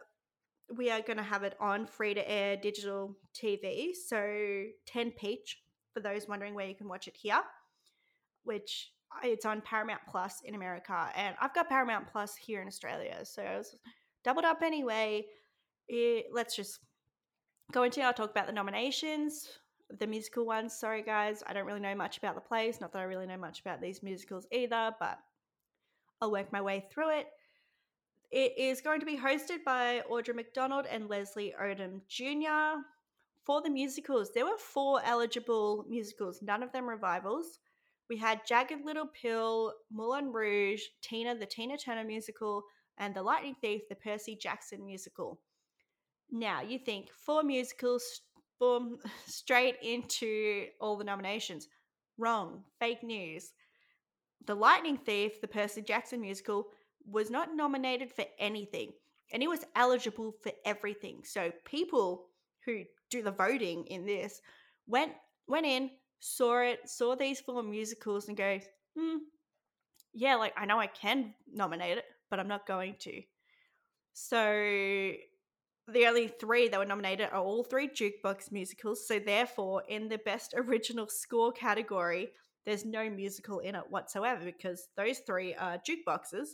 we 0.75 0.91
are 0.91 0.99
going 0.99 1.15
to 1.15 1.23
have 1.23 1.43
it 1.43 1.55
on 1.57 1.87
free 1.87 2.13
to 2.15 2.29
air 2.29 2.57
digital 2.57 3.15
TV. 3.33 3.91
So 3.95 4.65
10 4.87 5.11
peach 5.11 5.61
for 5.93 6.01
those 6.01 6.27
wondering 6.27 6.53
where 6.53 6.67
you 6.67 6.75
can 6.75 6.89
watch 6.89 7.07
it 7.07 7.15
here, 7.15 7.39
which 8.43 8.91
uh, 9.09 9.25
it's 9.25 9.45
on 9.45 9.61
Paramount 9.61 10.01
Plus 10.09 10.41
in 10.43 10.53
America. 10.53 11.09
And 11.15 11.33
I've 11.39 11.55
got 11.55 11.69
Paramount 11.69 12.07
Plus 12.11 12.35
here 12.35 12.61
in 12.61 12.67
Australia. 12.67 13.19
So 13.23 13.41
I 13.41 13.57
was 13.57 13.73
doubled 14.25 14.43
up 14.43 14.61
anyway. 14.61 15.27
It, 15.87 16.25
let's 16.33 16.53
just 16.53 16.81
go 17.71 17.83
into 17.83 18.01
I'll 18.01 18.11
talk 18.11 18.31
about 18.31 18.47
the 18.47 18.51
nominations. 18.51 19.47
the 19.97 20.07
musical 20.07 20.45
ones. 20.45 20.77
Sorry, 20.77 21.03
guys, 21.03 21.41
I 21.47 21.53
don't 21.53 21.67
really 21.67 21.79
know 21.79 21.95
much 21.95 22.17
about 22.17 22.35
the 22.35 22.41
plays. 22.41 22.81
Not 22.81 22.91
that 22.91 22.99
I 22.99 23.03
really 23.03 23.27
know 23.27 23.37
much 23.37 23.61
about 23.61 23.79
these 23.79 24.03
musicals 24.03 24.45
either, 24.51 24.93
but 24.99 25.19
I'll 26.19 26.33
work 26.33 26.51
my 26.51 26.61
way 26.61 26.85
through 26.91 27.11
it. 27.11 27.27
It 28.33 28.57
is 28.57 28.81
going 28.81 28.99
to 28.99 29.05
be 29.05 29.15
hosted 29.15 29.63
by 29.63 30.01
Audra 30.09 30.33
McDonald 30.33 30.87
and 30.87 31.07
Leslie 31.07 31.53
Odom 31.61 32.01
Jr. 32.07 32.81
For 33.43 33.61
the 33.61 33.69
musicals, 33.69 34.31
there 34.33 34.45
were 34.45 34.57
four 34.57 35.01
eligible 35.05 35.85
musicals, 35.87 36.41
none 36.41 36.63
of 36.63 36.71
them 36.71 36.89
revivals. 36.89 37.59
We 38.09 38.17
had 38.17 38.43
Jagged 38.47 38.85
Little 38.85 39.05
Pill, 39.05 39.73
Moulin 39.91 40.31
Rouge, 40.33 40.81
Tina, 41.03 41.35
the 41.35 41.45
Tina 41.45 41.77
Turner 41.77 42.03
musical, 42.03 42.63
and 42.97 43.13
The 43.13 43.21
Lightning 43.21 43.55
Thief, 43.61 43.83
the 43.87 43.93
Percy 43.93 44.35
Jackson 44.35 44.83
musical. 44.83 45.39
Now, 46.31 46.63
you 46.63 46.79
think 46.79 47.11
four 47.11 47.43
musicals, 47.43 48.21
boom, 48.59 48.97
straight 49.27 49.75
into 49.83 50.69
all 50.81 50.97
the 50.97 51.03
nominations. 51.03 51.67
Wrong. 52.17 52.63
Fake 52.79 53.03
news. 53.03 53.53
The 54.47 54.55
Lightning 54.55 54.97
Thief, 54.97 55.39
the 55.39 55.47
Percy 55.47 55.83
Jackson 55.83 56.19
musical, 56.19 56.69
was 57.09 57.29
not 57.29 57.55
nominated 57.55 58.11
for 58.11 58.25
anything 58.39 58.91
and 59.33 59.41
it 59.41 59.49
was 59.49 59.65
eligible 59.75 60.35
for 60.41 60.51
everything. 60.63 61.21
So 61.23 61.51
people 61.65 62.27
who 62.65 62.83
do 63.09 63.23
the 63.23 63.31
voting 63.31 63.85
in 63.87 64.05
this 64.05 64.39
went 64.87 65.11
went 65.47 65.65
in, 65.65 65.89
saw 66.19 66.61
it, 66.61 66.87
saw 66.87 67.15
these 67.15 67.41
four 67.41 67.63
musicals 67.63 68.27
and 68.27 68.37
go, 68.37 68.59
hmm, 68.97 69.17
yeah, 70.13 70.35
like 70.35 70.53
I 70.55 70.65
know 70.65 70.79
I 70.79 70.87
can 70.87 71.33
nominate 71.51 71.97
it, 71.97 72.05
but 72.29 72.39
I'm 72.39 72.47
not 72.47 72.67
going 72.67 72.95
to. 72.99 73.21
So 74.13 75.13
the 75.91 76.05
only 76.07 76.27
three 76.27 76.69
that 76.69 76.79
were 76.79 76.85
nominated 76.85 77.29
are 77.31 77.41
all 77.41 77.63
three 77.63 77.89
jukebox 77.89 78.51
musicals. 78.51 79.05
So 79.07 79.19
therefore, 79.19 79.83
in 79.89 80.07
the 80.07 80.19
best 80.19 80.53
original 80.55 81.07
score 81.07 81.51
category, 81.51 82.29
there's 82.65 82.85
no 82.85 83.09
musical 83.09 83.59
in 83.59 83.75
it 83.75 83.83
whatsoever 83.89 84.45
because 84.45 84.87
those 84.95 85.19
three 85.19 85.55
are 85.55 85.77
jukeboxes. 85.79 86.49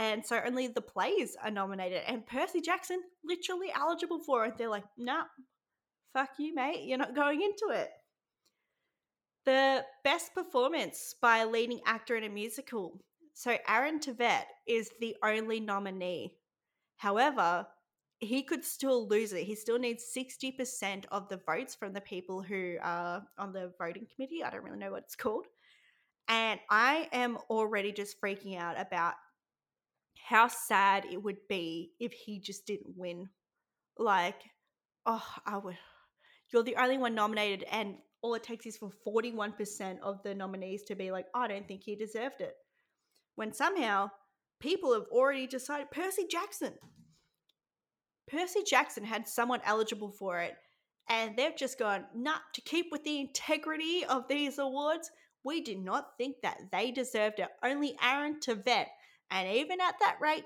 And 0.00 0.24
so 0.24 0.40
only 0.46 0.66
the 0.66 0.80
plays 0.80 1.36
are 1.44 1.50
nominated. 1.50 2.00
And 2.06 2.26
Percy 2.26 2.62
Jackson 2.62 3.02
literally 3.22 3.70
eligible 3.70 4.18
for 4.18 4.46
it. 4.46 4.56
They're 4.56 4.70
like, 4.70 4.86
nah, 4.96 5.24
fuck 6.14 6.30
you, 6.38 6.54
mate. 6.54 6.84
You're 6.84 6.96
not 6.96 7.14
going 7.14 7.42
into 7.42 7.68
it. 7.78 7.90
The 9.44 9.84
best 10.02 10.34
performance 10.34 11.14
by 11.20 11.38
a 11.38 11.46
leading 11.46 11.80
actor 11.84 12.16
in 12.16 12.24
a 12.24 12.30
musical. 12.30 12.98
So 13.34 13.58
Aaron 13.68 14.00
Tveit 14.00 14.44
is 14.66 14.88
the 15.02 15.16
only 15.22 15.60
nominee. 15.60 16.32
However, 16.96 17.66
he 18.20 18.42
could 18.42 18.64
still 18.64 19.06
lose 19.06 19.34
it. 19.34 19.44
He 19.44 19.54
still 19.54 19.78
needs 19.78 20.14
60% 20.16 21.04
of 21.12 21.28
the 21.28 21.42
votes 21.46 21.74
from 21.74 21.92
the 21.92 22.00
people 22.00 22.40
who 22.40 22.76
are 22.82 23.22
on 23.36 23.52
the 23.52 23.70
voting 23.78 24.06
committee. 24.14 24.42
I 24.42 24.48
don't 24.48 24.64
really 24.64 24.78
know 24.78 24.92
what 24.92 25.02
it's 25.02 25.16
called. 25.16 25.44
And 26.26 26.58
I 26.70 27.10
am 27.12 27.36
already 27.50 27.92
just 27.92 28.18
freaking 28.18 28.58
out 28.58 28.80
about 28.80 29.14
how 30.30 30.46
sad 30.46 31.04
it 31.10 31.20
would 31.20 31.48
be 31.48 31.90
if 31.98 32.12
he 32.12 32.38
just 32.38 32.64
didn't 32.64 32.96
win. 32.96 33.28
Like, 33.98 34.40
oh, 35.04 35.26
I 35.44 35.58
would. 35.58 35.76
You're 36.52 36.62
the 36.62 36.76
only 36.76 36.98
one 36.98 37.16
nominated, 37.16 37.66
and 37.68 37.96
all 38.22 38.34
it 38.34 38.44
takes 38.44 38.64
is 38.64 38.76
for 38.76 38.92
41% 39.04 39.98
of 40.00 40.22
the 40.22 40.32
nominees 40.32 40.84
to 40.84 40.94
be 40.94 41.10
like, 41.10 41.26
I 41.34 41.48
don't 41.48 41.66
think 41.66 41.82
he 41.82 41.96
deserved 41.96 42.40
it. 42.40 42.54
When 43.34 43.52
somehow 43.52 44.10
people 44.60 44.94
have 44.94 45.06
already 45.10 45.48
decided 45.48 45.90
Percy 45.90 46.26
Jackson. 46.30 46.74
Percy 48.30 48.62
Jackson 48.64 49.02
had 49.02 49.26
someone 49.26 49.60
eligible 49.64 50.12
for 50.12 50.38
it, 50.38 50.54
and 51.08 51.36
they've 51.36 51.56
just 51.56 51.76
gone, 51.76 52.04
nah, 52.14 52.38
to 52.54 52.60
keep 52.60 52.86
with 52.92 53.02
the 53.02 53.18
integrity 53.18 54.04
of 54.08 54.28
these 54.28 54.60
awards, 54.60 55.10
we 55.42 55.60
did 55.60 55.78
not 55.78 56.10
think 56.18 56.36
that 56.44 56.58
they 56.70 56.92
deserved 56.92 57.40
it. 57.40 57.48
Only 57.64 57.96
Aaron 58.00 58.38
Tveit. 58.38 58.86
And 59.30 59.48
even 59.48 59.80
at 59.80 59.94
that 60.00 60.16
rate, 60.20 60.44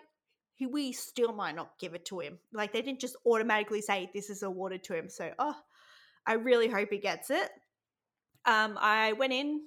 he, 0.54 0.66
we 0.66 0.92
still 0.92 1.32
might 1.32 1.56
not 1.56 1.78
give 1.78 1.94
it 1.94 2.04
to 2.06 2.20
him. 2.20 2.38
Like 2.52 2.72
they 2.72 2.82
didn't 2.82 3.00
just 3.00 3.16
automatically 3.26 3.80
say 3.80 4.10
this 4.14 4.30
is 4.30 4.42
awarded 4.42 4.84
to 4.84 4.96
him. 4.96 5.08
So, 5.08 5.30
oh, 5.38 5.56
I 6.26 6.34
really 6.34 6.68
hope 6.68 6.90
he 6.90 6.98
gets 6.98 7.30
it. 7.30 7.50
Um, 8.46 8.78
I 8.80 9.12
went 9.14 9.32
in, 9.32 9.62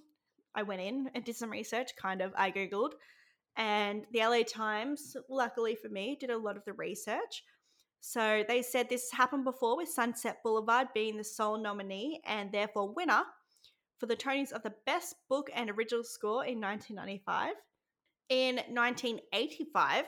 I 0.56 0.63
went 0.63 0.82
in 0.82 1.10
and 1.13 1.23
did 1.23 1.36
some 1.36 1.49
research. 1.49 1.95
Kind 1.95 2.21
of, 2.21 2.32
I 2.38 2.51
googled, 2.51 2.91
and 3.58 4.06
the 4.13 4.19
LA 4.19 4.43
Times, 4.43 5.17
luckily 5.30 5.75
for 5.75 5.89
me, 5.89 6.15
did 6.19 6.30
a 6.30 6.38
lot 6.38 6.58
of 6.58 6.65
the 6.65 6.73
research. 6.73 7.43
So 7.99 8.43
they 8.47 8.62
said 8.62 8.88
this 8.88 9.12
happened 9.12 9.43
before 9.43 9.75
with 9.75 9.89
Sunset 9.89 10.38
Boulevard 10.43 10.89
being 10.93 11.17
the 11.17 11.23
sole 11.23 11.58
nominee 11.58 12.21
and 12.25 12.51
therefore 12.51 12.93
winner 12.93 13.23
for 13.97 14.06
the 14.06 14.15
Tonys 14.15 14.51
of 14.51 14.62
the 14.62 14.75
Best 14.86 15.15
Book 15.27 15.49
and 15.56 15.71
Original 15.71 16.03
Score 16.03 16.45
in 16.45 16.62
1995. 16.62 17.53
In 18.29 18.55
1985, 18.55 20.05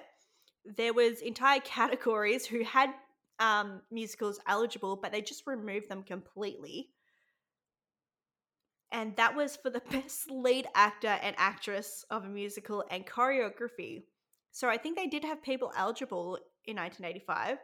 there 0.66 0.94
was 0.94 1.22
entire 1.22 1.62
categories 1.62 2.46
who 2.46 2.64
had 2.64 2.94
um, 3.40 3.82
musicals 3.92 4.40
eligible, 4.48 4.98
but 4.98 5.12
they 5.12 5.22
just 5.22 5.48
removed 5.48 5.90
them 5.90 6.04
completely. 6.04 6.90
And 8.92 9.16
that 9.16 9.36
was 9.36 9.56
for 9.56 9.70
the 9.70 9.82
best 9.92 10.30
lead 10.30 10.68
actor 10.76 11.18
and 11.22 11.36
actress 11.38 12.04
of 12.10 12.26
a 12.26 12.30
musical 12.30 12.84
and 12.92 13.06
choreography. 13.06 14.04
So 14.52 14.68
I 14.68 14.78
think 14.78 14.98
they 14.98 15.08
did 15.08 15.24
have 15.24 15.44
people 15.44 15.72
eligible 15.78 16.38
in 16.66 16.76
1985, 16.76 17.60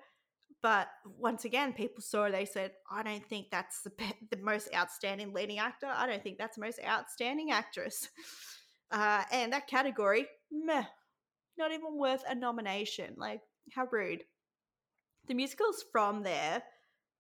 but 0.62 0.88
once 1.06 1.46
again, 1.46 1.74
people 1.74 2.02
saw 2.02 2.30
they 2.30 2.46
said, 2.46 2.72
"I 2.90 3.04
don't 3.04 3.26
think 3.26 3.48
that's 3.52 3.82
the 3.82 3.92
the 4.32 4.38
most 4.38 4.70
outstanding 4.74 5.34
leading 5.34 5.60
actor. 5.60 5.88
I 5.88 6.08
don't 6.08 6.24
think 6.24 6.38
that's 6.38 6.56
the 6.56 6.64
most 6.64 6.80
outstanding 6.86 7.52
actress." 7.52 8.08
Uh, 8.92 9.24
and 9.32 9.52
that 9.54 9.68
category, 9.68 10.28
meh, 10.52 10.84
not 11.58 11.72
even 11.72 11.98
worth 11.98 12.24
a 12.28 12.36
nomination. 12.36 13.16
Like, 13.18 13.42
how 13.74 13.88
rude. 13.92 14.24
The 15.28 15.34
musicals 15.34 15.84
from 15.92 16.24
there, 16.24 16.64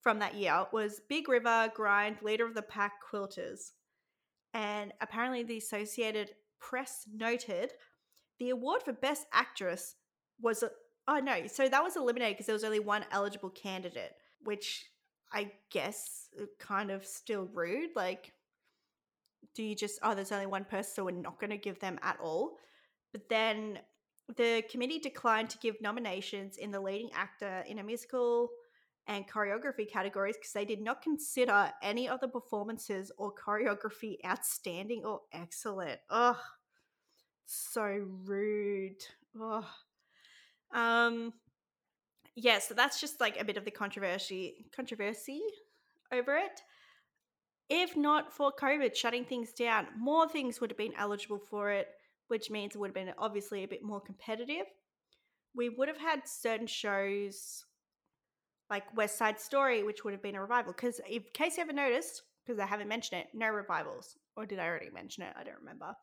from 0.01 0.19
that 0.19 0.35
year, 0.35 0.67
was 0.71 1.01
Big 1.09 1.27
River, 1.27 1.71
Grind, 1.75 2.17
Leader 2.21 2.45
of 2.45 2.53
the 2.53 2.61
Pack, 2.61 2.93
Quilters. 3.11 3.71
And 4.53 4.93
apparently, 5.01 5.43
the 5.43 5.57
Associated 5.57 6.31
Press 6.59 7.05
noted 7.13 7.71
the 8.39 8.51
award 8.51 8.83
for 8.83 8.93
Best 8.93 9.25
Actress 9.33 9.95
was 10.41 10.63
A, 10.63 10.69
Oh 11.07 11.19
no, 11.19 11.45
so 11.47 11.69
that 11.69 11.83
was 11.83 11.95
eliminated 11.95 12.35
because 12.35 12.47
there 12.47 12.53
was 12.53 12.63
only 12.63 12.79
one 12.79 13.05
eligible 13.11 13.51
candidate, 13.51 14.13
which 14.43 14.85
I 15.31 15.51
guess 15.71 16.29
uh, 16.39 16.45
kind 16.59 16.89
of 16.89 17.05
still 17.05 17.47
rude. 17.53 17.91
Like, 17.95 18.33
do 19.53 19.63
you 19.63 19.75
just 19.75 19.99
oh, 20.03 20.15
there's 20.15 20.31
only 20.31 20.45
one 20.45 20.65
person, 20.65 20.91
so 20.95 21.05
we're 21.05 21.11
not 21.11 21.39
going 21.39 21.51
to 21.51 21.57
give 21.57 21.79
them 21.79 21.99
at 22.01 22.17
all? 22.21 22.57
But 23.11 23.29
then 23.29 23.79
the 24.35 24.63
committee 24.69 24.99
declined 24.99 25.49
to 25.51 25.57
give 25.59 25.79
nominations 25.81 26.57
in 26.57 26.71
the 26.71 26.79
leading 26.79 27.11
actor 27.13 27.63
in 27.67 27.79
a 27.79 27.83
musical 27.83 28.49
and 29.07 29.27
choreography 29.29 29.89
categories 29.89 30.35
because 30.35 30.53
they 30.53 30.65
did 30.65 30.81
not 30.81 31.01
consider 31.01 31.71
any 31.83 32.09
of 32.09 32.19
the 32.21 32.27
performances 32.27 33.11
or 33.17 33.31
choreography 33.33 34.15
outstanding 34.25 35.05
or 35.05 35.21
excellent. 35.31 35.99
Ugh, 36.09 36.37
so 37.45 38.03
rude. 38.25 39.03
Ugh. 39.39 39.65
Um, 40.73 41.33
yeah, 42.35 42.59
so 42.59 42.73
that's 42.73 42.99
just 42.99 43.21
like 43.21 43.39
a 43.39 43.45
bit 43.45 43.57
of 43.57 43.65
the 43.65 43.71
controversy 43.71 44.65
controversy 44.75 45.41
over 46.11 46.35
it. 46.35 46.61
If 47.69 47.95
not 47.97 48.31
for 48.31 48.51
COVID 48.51 48.95
shutting 48.95 49.25
things 49.25 49.51
down, 49.51 49.87
more 49.97 50.27
things 50.27 50.61
would 50.61 50.69
have 50.69 50.77
been 50.77 50.93
eligible 50.97 51.39
for 51.39 51.71
it, 51.71 51.87
which 52.27 52.49
means 52.49 52.75
it 52.75 52.77
would 52.79 52.89
have 52.89 52.95
been 52.95 53.13
obviously 53.17 53.63
a 53.63 53.67
bit 53.67 53.83
more 53.83 53.99
competitive. 53.99 54.65
We 55.55 55.69
would 55.69 55.87
have 55.87 55.97
had 55.97 56.27
certain 56.27 56.67
shows 56.67 57.65
like 58.69 58.95
West 58.95 59.17
Side 59.17 59.39
Story, 59.39 59.83
which 59.83 60.03
would 60.03 60.13
have 60.13 60.21
been 60.21 60.35
a 60.35 60.41
revival. 60.41 60.73
Because 60.73 60.99
in 61.09 61.23
case 61.33 61.57
you 61.57 61.61
haven't 61.61 61.75
noticed, 61.75 62.23
because 62.45 62.59
I 62.59 62.65
haven't 62.65 62.87
mentioned 62.87 63.21
it, 63.21 63.27
no 63.33 63.49
revivals. 63.49 64.17
Or 64.35 64.45
did 64.45 64.59
I 64.59 64.65
already 64.65 64.89
mention 64.91 65.23
it? 65.23 65.33
I 65.35 65.43
don't 65.43 65.59
remember. 65.59 65.93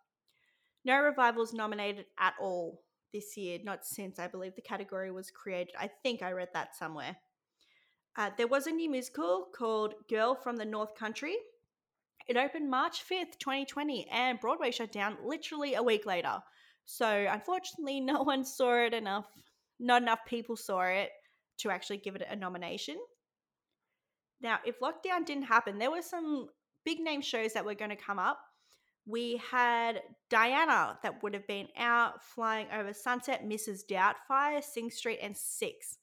No 0.85 1.01
revivals 1.01 1.53
nominated 1.53 2.07
at 2.19 2.35
all 2.41 2.83
this 3.13 3.37
year, 3.37 3.59
not 3.63 3.85
since 3.85 4.19
I 4.19 4.27
believe 4.27 4.57
the 4.57 4.63
category 4.63 5.13
was 5.13 5.31
created. 5.31 5.75
I 5.79 5.91
think 6.03 6.23
I 6.23 6.33
read 6.33 6.49
that 6.55 6.75
somewhere. 6.75 7.17
Uh, 8.17 8.31
there 8.37 8.47
was 8.47 8.67
a 8.67 8.73
new 8.73 8.91
musical 8.91 9.47
called 9.57 9.95
Girl 10.09 10.35
from 10.35 10.57
the 10.57 10.65
North 10.65 10.95
Country. 10.95 11.37
It 12.29 12.37
opened 12.37 12.71
March 12.71 13.05
5th, 13.09 13.39
2020, 13.39 14.09
and 14.11 14.41
Broadway 14.41 14.71
shut 14.71 14.93
down 14.93 15.17
literally 15.25 15.75
a 15.75 15.83
week 15.83 16.07
later. 16.07 16.39
So, 16.85 17.27
unfortunately, 17.29 18.01
no 18.01 18.23
one 18.23 18.45
saw 18.45 18.85
it 18.85 18.95
enough. 18.95 19.27
Not 19.81 20.03
enough 20.03 20.21
people 20.27 20.57
saw 20.57 20.83
it 20.83 21.11
to 21.59 21.71
actually 21.71 21.99
give 21.99 22.17
it 22.17 22.27
a 22.29 22.37
nomination. 22.37 22.97
Now, 24.41 24.59
if 24.65 24.81
lockdown 24.81 25.25
didn't 25.25 25.45
happen, 25.45 25.79
there 25.79 25.91
were 25.91 26.03
some 26.03 26.49
big 26.85 27.01
name 27.01 27.21
shows 27.21 27.53
that 27.53 27.65
were 27.65 27.75
going 27.75 27.91
to 27.91 27.97
come 27.97 28.19
up 28.19 28.39
we 29.07 29.41
had 29.51 30.03
Diana 30.31 30.99
that 31.03 31.23
would 31.23 31.35
have 31.35 31.47
been 31.47 31.69
out 31.77 32.23
flying 32.23 32.69
over 32.73 32.93
Sunset, 32.93 33.45
Mrs. 33.45 33.81
Doubtfire, 33.89 34.63
Sing 34.63 34.91
Street, 34.91 35.19
and 35.21 35.37
Six. 35.37 35.99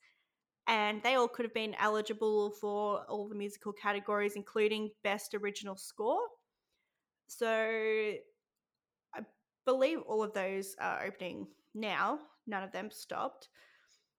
And 0.70 1.02
they 1.02 1.16
all 1.16 1.28
could 1.28 1.46
have 1.46 1.54
been 1.54 1.76
eligible 1.80 2.52
for 2.52 3.04
all 3.10 3.28
the 3.28 3.34
musical 3.34 3.74
categories, 3.74 4.36
including 4.36 4.92
Best 5.04 5.34
Original 5.34 5.76
Score. 5.76 6.22
So 7.26 7.48
I 7.48 9.20
believe 9.66 10.02
all 10.08 10.22
of 10.22 10.32
those 10.34 10.76
are 10.80 11.04
opening 11.04 11.48
now. 11.74 12.20
None 12.46 12.64
of 12.64 12.72
them 12.72 12.92
stopped. 12.92 13.50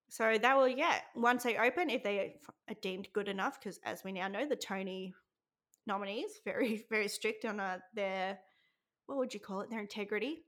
So 0.09 0.39
they 0.43 0.53
will, 0.53 0.67
yeah, 0.67 0.97
once 1.15 1.45
they 1.45 1.57
open, 1.57 1.89
if 1.89 2.03
they 2.03 2.35
are 2.69 2.75
deemed 2.83 3.07
good 3.13 3.29
enough, 3.29 3.61
because 3.61 3.79
as 3.85 4.03
we 4.03 4.11
now 4.11 4.27
know, 4.27 4.49
the 4.49 4.57
Tony 4.57 5.15
nominees 5.87 6.41
very, 6.45 6.85
very 6.91 7.07
strict 7.07 7.45
on 7.45 7.61
uh, 7.61 7.79
their, 7.95 8.41
what 9.07 9.19
would 9.19 9.33
you 9.33 9.39
call 9.39 9.61
it, 9.61 9.71
their 9.71 9.79
integrity. 9.79 10.43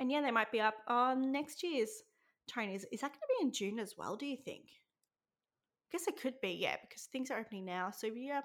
And 0.00 0.12
yeah, 0.12 0.20
they 0.20 0.30
might 0.30 0.52
be 0.52 0.60
up 0.60 0.74
on 0.86 1.32
next 1.32 1.62
year's 1.62 2.02
Tonys. 2.46 2.84
Is 2.92 3.00
that 3.00 3.12
going 3.12 3.20
to 3.22 3.34
be 3.40 3.46
in 3.46 3.52
June 3.52 3.78
as 3.78 3.94
well, 3.96 4.14
do 4.14 4.26
you 4.26 4.36
think? 4.36 4.66
I 5.88 5.96
guess 5.96 6.06
it 6.06 6.20
could 6.20 6.34
be, 6.42 6.50
yeah, 6.50 6.76
because 6.82 7.04
things 7.04 7.30
are 7.30 7.38
opening 7.38 7.64
now. 7.64 7.90
So 7.90 8.08
yeah, 8.08 8.42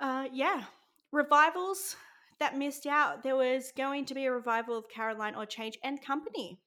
uh, 0.00 0.26
yeah, 0.32 0.64
revivals 1.12 1.96
that 2.40 2.58
missed 2.58 2.86
out. 2.86 3.22
There 3.22 3.36
was 3.36 3.72
going 3.76 4.04
to 4.06 4.14
be 4.14 4.26
a 4.26 4.32
revival 4.32 4.76
of 4.76 4.88
Caroline 4.88 5.34
or 5.34 5.46
Change 5.46 5.78
and 5.82 6.02
Company. 6.02 6.60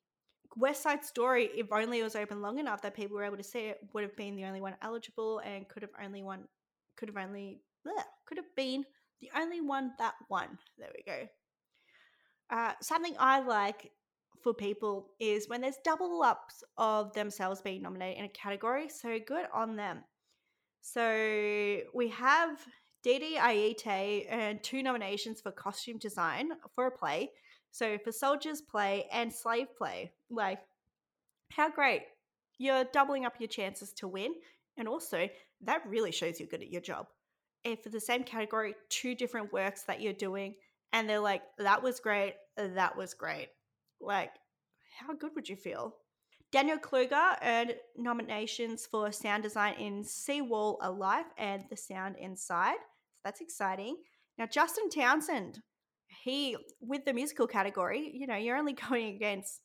West 0.55 0.83
Side 0.83 1.03
Story, 1.03 1.49
if 1.55 1.71
only 1.71 1.99
it 1.99 2.03
was 2.03 2.15
open 2.15 2.41
long 2.41 2.59
enough 2.59 2.81
that 2.83 2.95
people 2.95 3.17
were 3.17 3.23
able 3.23 3.37
to 3.37 3.43
see 3.43 3.61
it, 3.61 3.79
would 3.93 4.03
have 4.03 4.15
been 4.15 4.35
the 4.35 4.45
only 4.45 4.61
one 4.61 4.75
eligible 4.81 5.39
and 5.39 5.67
could 5.67 5.81
have 5.81 5.91
only 6.03 6.21
one 6.23 6.45
could 6.95 7.09
have 7.09 7.17
only 7.17 7.59
bleh, 7.85 8.03
could 8.25 8.37
have 8.37 8.55
been 8.55 8.85
the 9.19 9.31
only 9.35 9.61
one 9.61 9.93
that 9.97 10.13
won. 10.29 10.59
There 10.77 10.89
we 10.95 11.03
go. 11.03 11.27
Uh, 12.51 12.73
something 12.81 13.15
I 13.17 13.39
like 13.39 13.91
for 14.43 14.53
people 14.53 15.08
is 15.19 15.47
when 15.47 15.62
there's 15.62 15.77
double 15.84 16.21
ups 16.21 16.63
of 16.77 17.13
themselves 17.13 17.62
being 17.62 17.82
nominated 17.82 18.19
in 18.19 18.25
a 18.25 18.29
category. 18.29 18.89
So 18.89 19.17
good 19.25 19.45
on 19.53 19.75
them. 19.75 20.03
So 20.82 21.79
we 21.93 22.10
have 22.10 22.60
Dede 23.03 23.38
Ayite 23.38 24.27
earned 24.32 24.63
two 24.63 24.84
nominations 24.84 25.41
for 25.41 25.51
costume 25.51 25.97
design 25.97 26.51
for 26.75 26.88
a 26.88 26.91
play. 26.91 27.32
So 27.71 27.97
for 27.97 28.12
Soldiers 28.12 28.62
Play 28.62 29.08
and 29.12 29.34
Slave 29.34 29.67
Play. 29.77 30.12
Like, 30.29 30.60
how 31.51 31.69
great. 31.69 32.03
You're 32.58 32.86
doubling 32.86 33.25
up 33.25 33.36
your 33.39 33.47
chances 33.47 33.93
to 33.93 34.08
win. 34.08 34.34
And 34.77 34.88
also, 34.88 35.29
that 35.62 35.88
really 35.88 36.12
shows 36.12 36.39
you're 36.39 36.49
good 36.49 36.62
at 36.62 36.71
your 36.71 36.82
job. 36.82 37.08
If 37.63 37.84
for 37.84 37.89
the 37.89 37.99
same 37.99 38.23
category, 38.23 38.75
two 38.89 39.15
different 39.15 39.53
works 39.53 39.84
that 39.84 40.01
you're 40.01 40.13
doing, 40.13 40.56
and 40.91 41.10
they're 41.10 41.19
like, 41.19 41.43
that 41.58 41.82
was 41.82 41.99
great, 41.99 42.36
that 42.58 42.97
was 42.97 43.13
great. 43.13 43.47
Like, 44.03 44.31
how 44.99 45.13
good 45.13 45.31
would 45.35 45.49
you 45.49 45.55
feel? 45.55 45.95
Daniel 46.51 46.77
Kluger 46.77 47.35
earned 47.41 47.75
nominations 47.97 48.85
for 48.85 49.11
sound 49.11 49.41
design 49.41 49.73
in 49.79 50.03
Sea 50.03 50.41
Wall/A 50.41 50.91
Life 50.91 51.25
and 51.37 51.63
The 51.69 51.75
Sound 51.75 52.15
Inside. 52.19 52.77
So 52.77 53.21
that's 53.25 53.41
exciting. 53.41 53.97
Now, 54.37 54.45
Justin 54.45 54.89
Townsend, 54.89 55.61
he, 56.23 56.55
with 56.79 57.05
the 57.05 57.13
musical 57.13 57.47
category, 57.47 58.11
you 58.13 58.27
know, 58.27 58.35
you're 58.35 58.57
only 58.57 58.73
going 58.89 59.15
against 59.15 59.61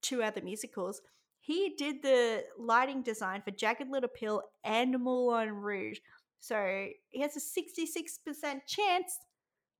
two 0.00 0.22
other 0.22 0.40
musicals. 0.40 1.00
He 1.40 1.74
did 1.76 2.02
the 2.02 2.44
lighting 2.58 3.02
design 3.02 3.42
for 3.42 3.50
Jagged 3.50 3.90
Little 3.90 4.08
Pill 4.08 4.42
and 4.64 4.98
Moulin 4.98 5.50
Rouge. 5.50 5.98
So 6.40 6.86
he 7.08 7.20
has 7.20 7.36
a 7.36 7.40
66% 7.40 8.60
chance 8.66 9.18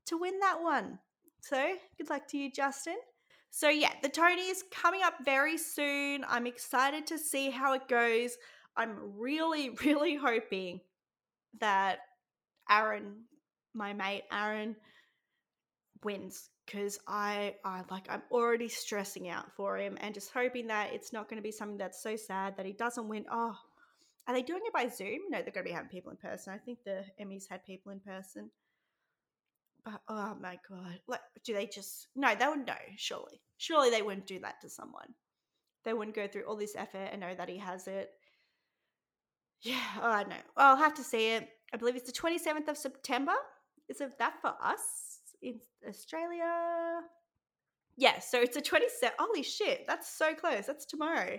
to 0.06 0.16
win 0.18 0.40
that 0.40 0.60
one. 0.60 0.98
So 1.40 1.76
good 1.96 2.10
luck 2.10 2.26
to 2.28 2.38
you, 2.38 2.50
Justin. 2.50 2.96
So 3.50 3.68
yeah, 3.68 3.92
the 4.02 4.08
Tonys 4.08 4.58
coming 4.70 5.02
up 5.02 5.14
very 5.24 5.58
soon. 5.58 6.24
I'm 6.28 6.46
excited 6.46 7.06
to 7.08 7.18
see 7.18 7.50
how 7.50 7.74
it 7.74 7.88
goes. 7.88 8.36
I'm 8.76 8.96
really, 9.16 9.70
really 9.84 10.16
hoping 10.16 10.80
that 11.60 12.00
Aaron, 12.70 13.24
my 13.74 13.92
mate 13.92 14.24
Aaron, 14.30 14.76
wins 16.04 16.50
because 16.64 16.98
I, 17.08 17.56
I 17.64 17.82
like 17.90 18.06
I'm 18.10 18.22
already 18.30 18.68
stressing 18.68 19.28
out 19.28 19.50
for 19.56 19.78
him 19.78 19.96
and 20.00 20.14
just 20.14 20.32
hoping 20.32 20.66
that 20.66 20.92
it's 20.92 21.12
not 21.12 21.28
going 21.28 21.38
to 21.38 21.42
be 21.42 21.50
something 21.50 21.78
that's 21.78 22.02
so 22.02 22.14
sad 22.14 22.56
that 22.56 22.66
he 22.66 22.72
doesn't 22.72 23.08
win. 23.08 23.24
Oh, 23.30 23.56
are 24.26 24.34
they 24.34 24.42
doing 24.42 24.60
it 24.64 24.72
by 24.72 24.88
Zoom? 24.88 25.20
No, 25.30 25.40
they're 25.40 25.52
going 25.52 25.64
to 25.64 25.70
be 25.70 25.74
having 25.74 25.88
people 25.88 26.10
in 26.10 26.18
person. 26.18 26.52
I 26.52 26.58
think 26.58 26.84
the 26.84 27.04
Emmys 27.20 27.48
had 27.48 27.64
people 27.64 27.90
in 27.90 28.00
person 28.00 28.50
Oh, 29.88 29.96
oh 30.08 30.36
my 30.40 30.58
god 30.68 31.00
like 31.06 31.20
do 31.44 31.54
they 31.54 31.66
just 31.66 32.08
no 32.14 32.34
they 32.34 32.46
would 32.46 32.66
know 32.66 32.74
surely. 32.96 33.40
Surely 33.56 33.90
they 33.90 34.02
wouldn't 34.02 34.26
do 34.26 34.38
that 34.40 34.60
to 34.60 34.68
someone. 34.68 35.14
They 35.84 35.94
wouldn't 35.94 36.16
go 36.16 36.28
through 36.28 36.44
all 36.44 36.56
this 36.56 36.76
effort 36.76 37.08
and 37.10 37.20
know 37.20 37.34
that 37.34 37.48
he 37.48 37.58
has 37.58 37.86
it. 37.88 38.10
Yeah 39.62 39.80
oh, 40.00 40.10
i 40.10 40.22
know. 40.24 40.36
I'll 40.56 40.76
have 40.76 40.94
to 40.94 41.04
see 41.04 41.30
it. 41.32 41.48
I 41.72 41.76
believe 41.76 41.96
it's 41.96 42.10
the 42.10 42.20
27th 42.20 42.68
of 42.68 42.76
september. 42.76 43.32
Is 43.88 44.00
it 44.00 44.18
that 44.18 44.34
for 44.42 44.54
us 44.62 45.20
in 45.42 45.60
australia? 45.88 47.00
Yeah 47.96 48.18
so 48.20 48.40
it's 48.40 48.56
a 48.56 48.60
27 48.60 49.14
holy 49.18 49.42
shit 49.42 49.84
that's 49.86 50.08
so 50.08 50.34
close 50.34 50.66
that's 50.66 50.84
tomorrow. 50.84 51.38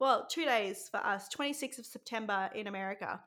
Well 0.00 0.26
two 0.30 0.44
days 0.44 0.88
for 0.90 0.98
us 0.98 1.28
26th 1.36 1.78
of 1.80 1.86
september 1.86 2.50
in 2.54 2.66
america 2.68 3.20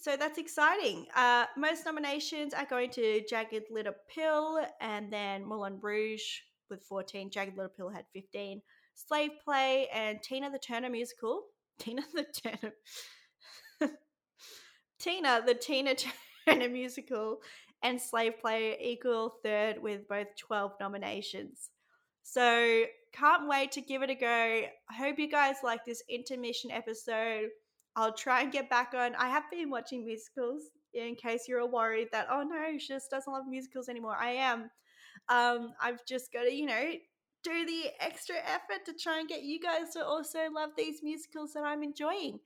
so 0.00 0.16
that's 0.16 0.38
exciting. 0.38 1.06
Uh, 1.16 1.46
most 1.56 1.84
nominations 1.86 2.54
are 2.54 2.66
going 2.66 2.90
to 2.90 3.22
Jagged 3.28 3.64
Little 3.70 3.94
Pill 4.12 4.60
and 4.80 5.12
then 5.12 5.44
Moulin 5.44 5.78
Rouge 5.80 6.22
with 6.70 6.82
14. 6.82 7.30
Jagged 7.30 7.56
Little 7.56 7.72
Pill 7.74 7.90
had 7.90 8.04
15. 8.12 8.60
Slave 8.94 9.30
Play 9.44 9.88
and 9.92 10.22
Tina 10.22 10.50
the 10.50 10.58
Turner 10.58 10.90
musical. 10.90 11.44
Tina 11.78 12.02
the 12.14 12.24
Turner. 12.24 12.74
Tina, 14.98 15.42
the 15.44 15.54
Tina 15.54 15.94
Turner 16.48 16.68
musical, 16.68 17.38
and 17.82 18.00
Slave 18.00 18.40
Play 18.40 18.76
equal 18.80 19.34
third 19.42 19.82
with 19.82 20.08
both 20.08 20.28
12 20.38 20.72
nominations. 20.80 21.70
So 22.22 22.84
can't 23.12 23.48
wait 23.48 23.72
to 23.72 23.80
give 23.80 24.02
it 24.02 24.10
a 24.10 24.14
go. 24.14 24.26
I 24.26 24.94
hope 24.96 25.18
you 25.18 25.28
guys 25.28 25.56
like 25.62 25.84
this 25.84 26.02
intermission 26.08 26.70
episode. 26.70 27.48
I'll 27.96 28.12
try 28.12 28.42
and 28.42 28.52
get 28.52 28.68
back 28.68 28.92
on. 28.94 29.14
I 29.14 29.28
have 29.28 29.44
been 29.50 29.70
watching 29.70 30.04
musicals 30.04 30.62
in 30.92 31.14
case 31.14 31.44
you're 31.48 31.66
worried 31.66 32.08
that, 32.12 32.26
oh 32.30 32.42
no, 32.42 32.78
she 32.78 32.88
just 32.88 33.10
doesn't 33.10 33.32
love 33.32 33.46
musicals 33.48 33.88
anymore. 33.88 34.16
I 34.18 34.30
am. 34.30 34.70
Um, 35.28 35.72
I've 35.80 36.04
just 36.06 36.32
got 36.32 36.42
to, 36.42 36.52
you 36.52 36.66
know, 36.66 36.92
do 37.42 37.66
the 37.66 37.90
extra 38.00 38.36
effort 38.36 38.84
to 38.86 38.94
try 38.94 39.20
and 39.20 39.28
get 39.28 39.42
you 39.42 39.60
guys 39.60 39.92
to 39.92 40.04
also 40.04 40.50
love 40.52 40.70
these 40.76 41.02
musicals 41.02 41.52
that 41.52 41.64
I'm 41.64 41.82
enjoying. 41.82 42.40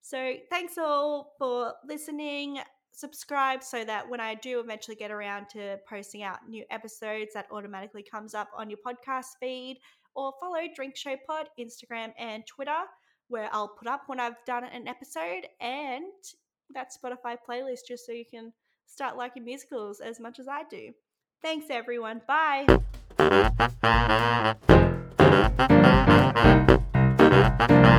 So 0.00 0.34
thanks 0.50 0.78
all 0.78 1.34
for 1.38 1.74
listening. 1.86 2.58
Subscribe 2.92 3.62
so 3.62 3.84
that 3.84 4.08
when 4.08 4.20
I 4.20 4.34
do 4.34 4.60
eventually 4.60 4.96
get 4.96 5.10
around 5.10 5.48
to 5.50 5.78
posting 5.88 6.22
out 6.22 6.48
new 6.48 6.64
episodes, 6.70 7.32
that 7.34 7.46
automatically 7.50 8.02
comes 8.02 8.34
up 8.34 8.50
on 8.56 8.68
your 8.68 8.78
podcast 8.86 9.38
feed. 9.40 9.78
Or 10.14 10.34
follow 10.38 10.60
Drink 10.74 10.94
Show 10.94 11.16
Pod, 11.26 11.48
Instagram 11.58 12.12
and 12.18 12.46
Twitter 12.46 12.82
where 13.32 13.48
I'll 13.50 13.68
put 13.68 13.88
up 13.88 14.02
when 14.06 14.20
I've 14.20 14.44
done 14.46 14.64
an 14.64 14.86
episode 14.86 15.48
and 15.60 16.04
that 16.74 16.92
Spotify 16.92 17.38
playlist 17.48 17.86
just 17.88 18.04
so 18.04 18.12
you 18.12 18.26
can 18.30 18.52
start 18.86 19.16
liking 19.16 19.44
musicals 19.44 20.00
as 20.00 20.20
much 20.20 20.38
as 20.38 20.48
I 20.48 20.64
do. 20.70 20.90
Thanks, 21.40 21.66
everyone. 21.70 22.20
Bye. 22.28 22.66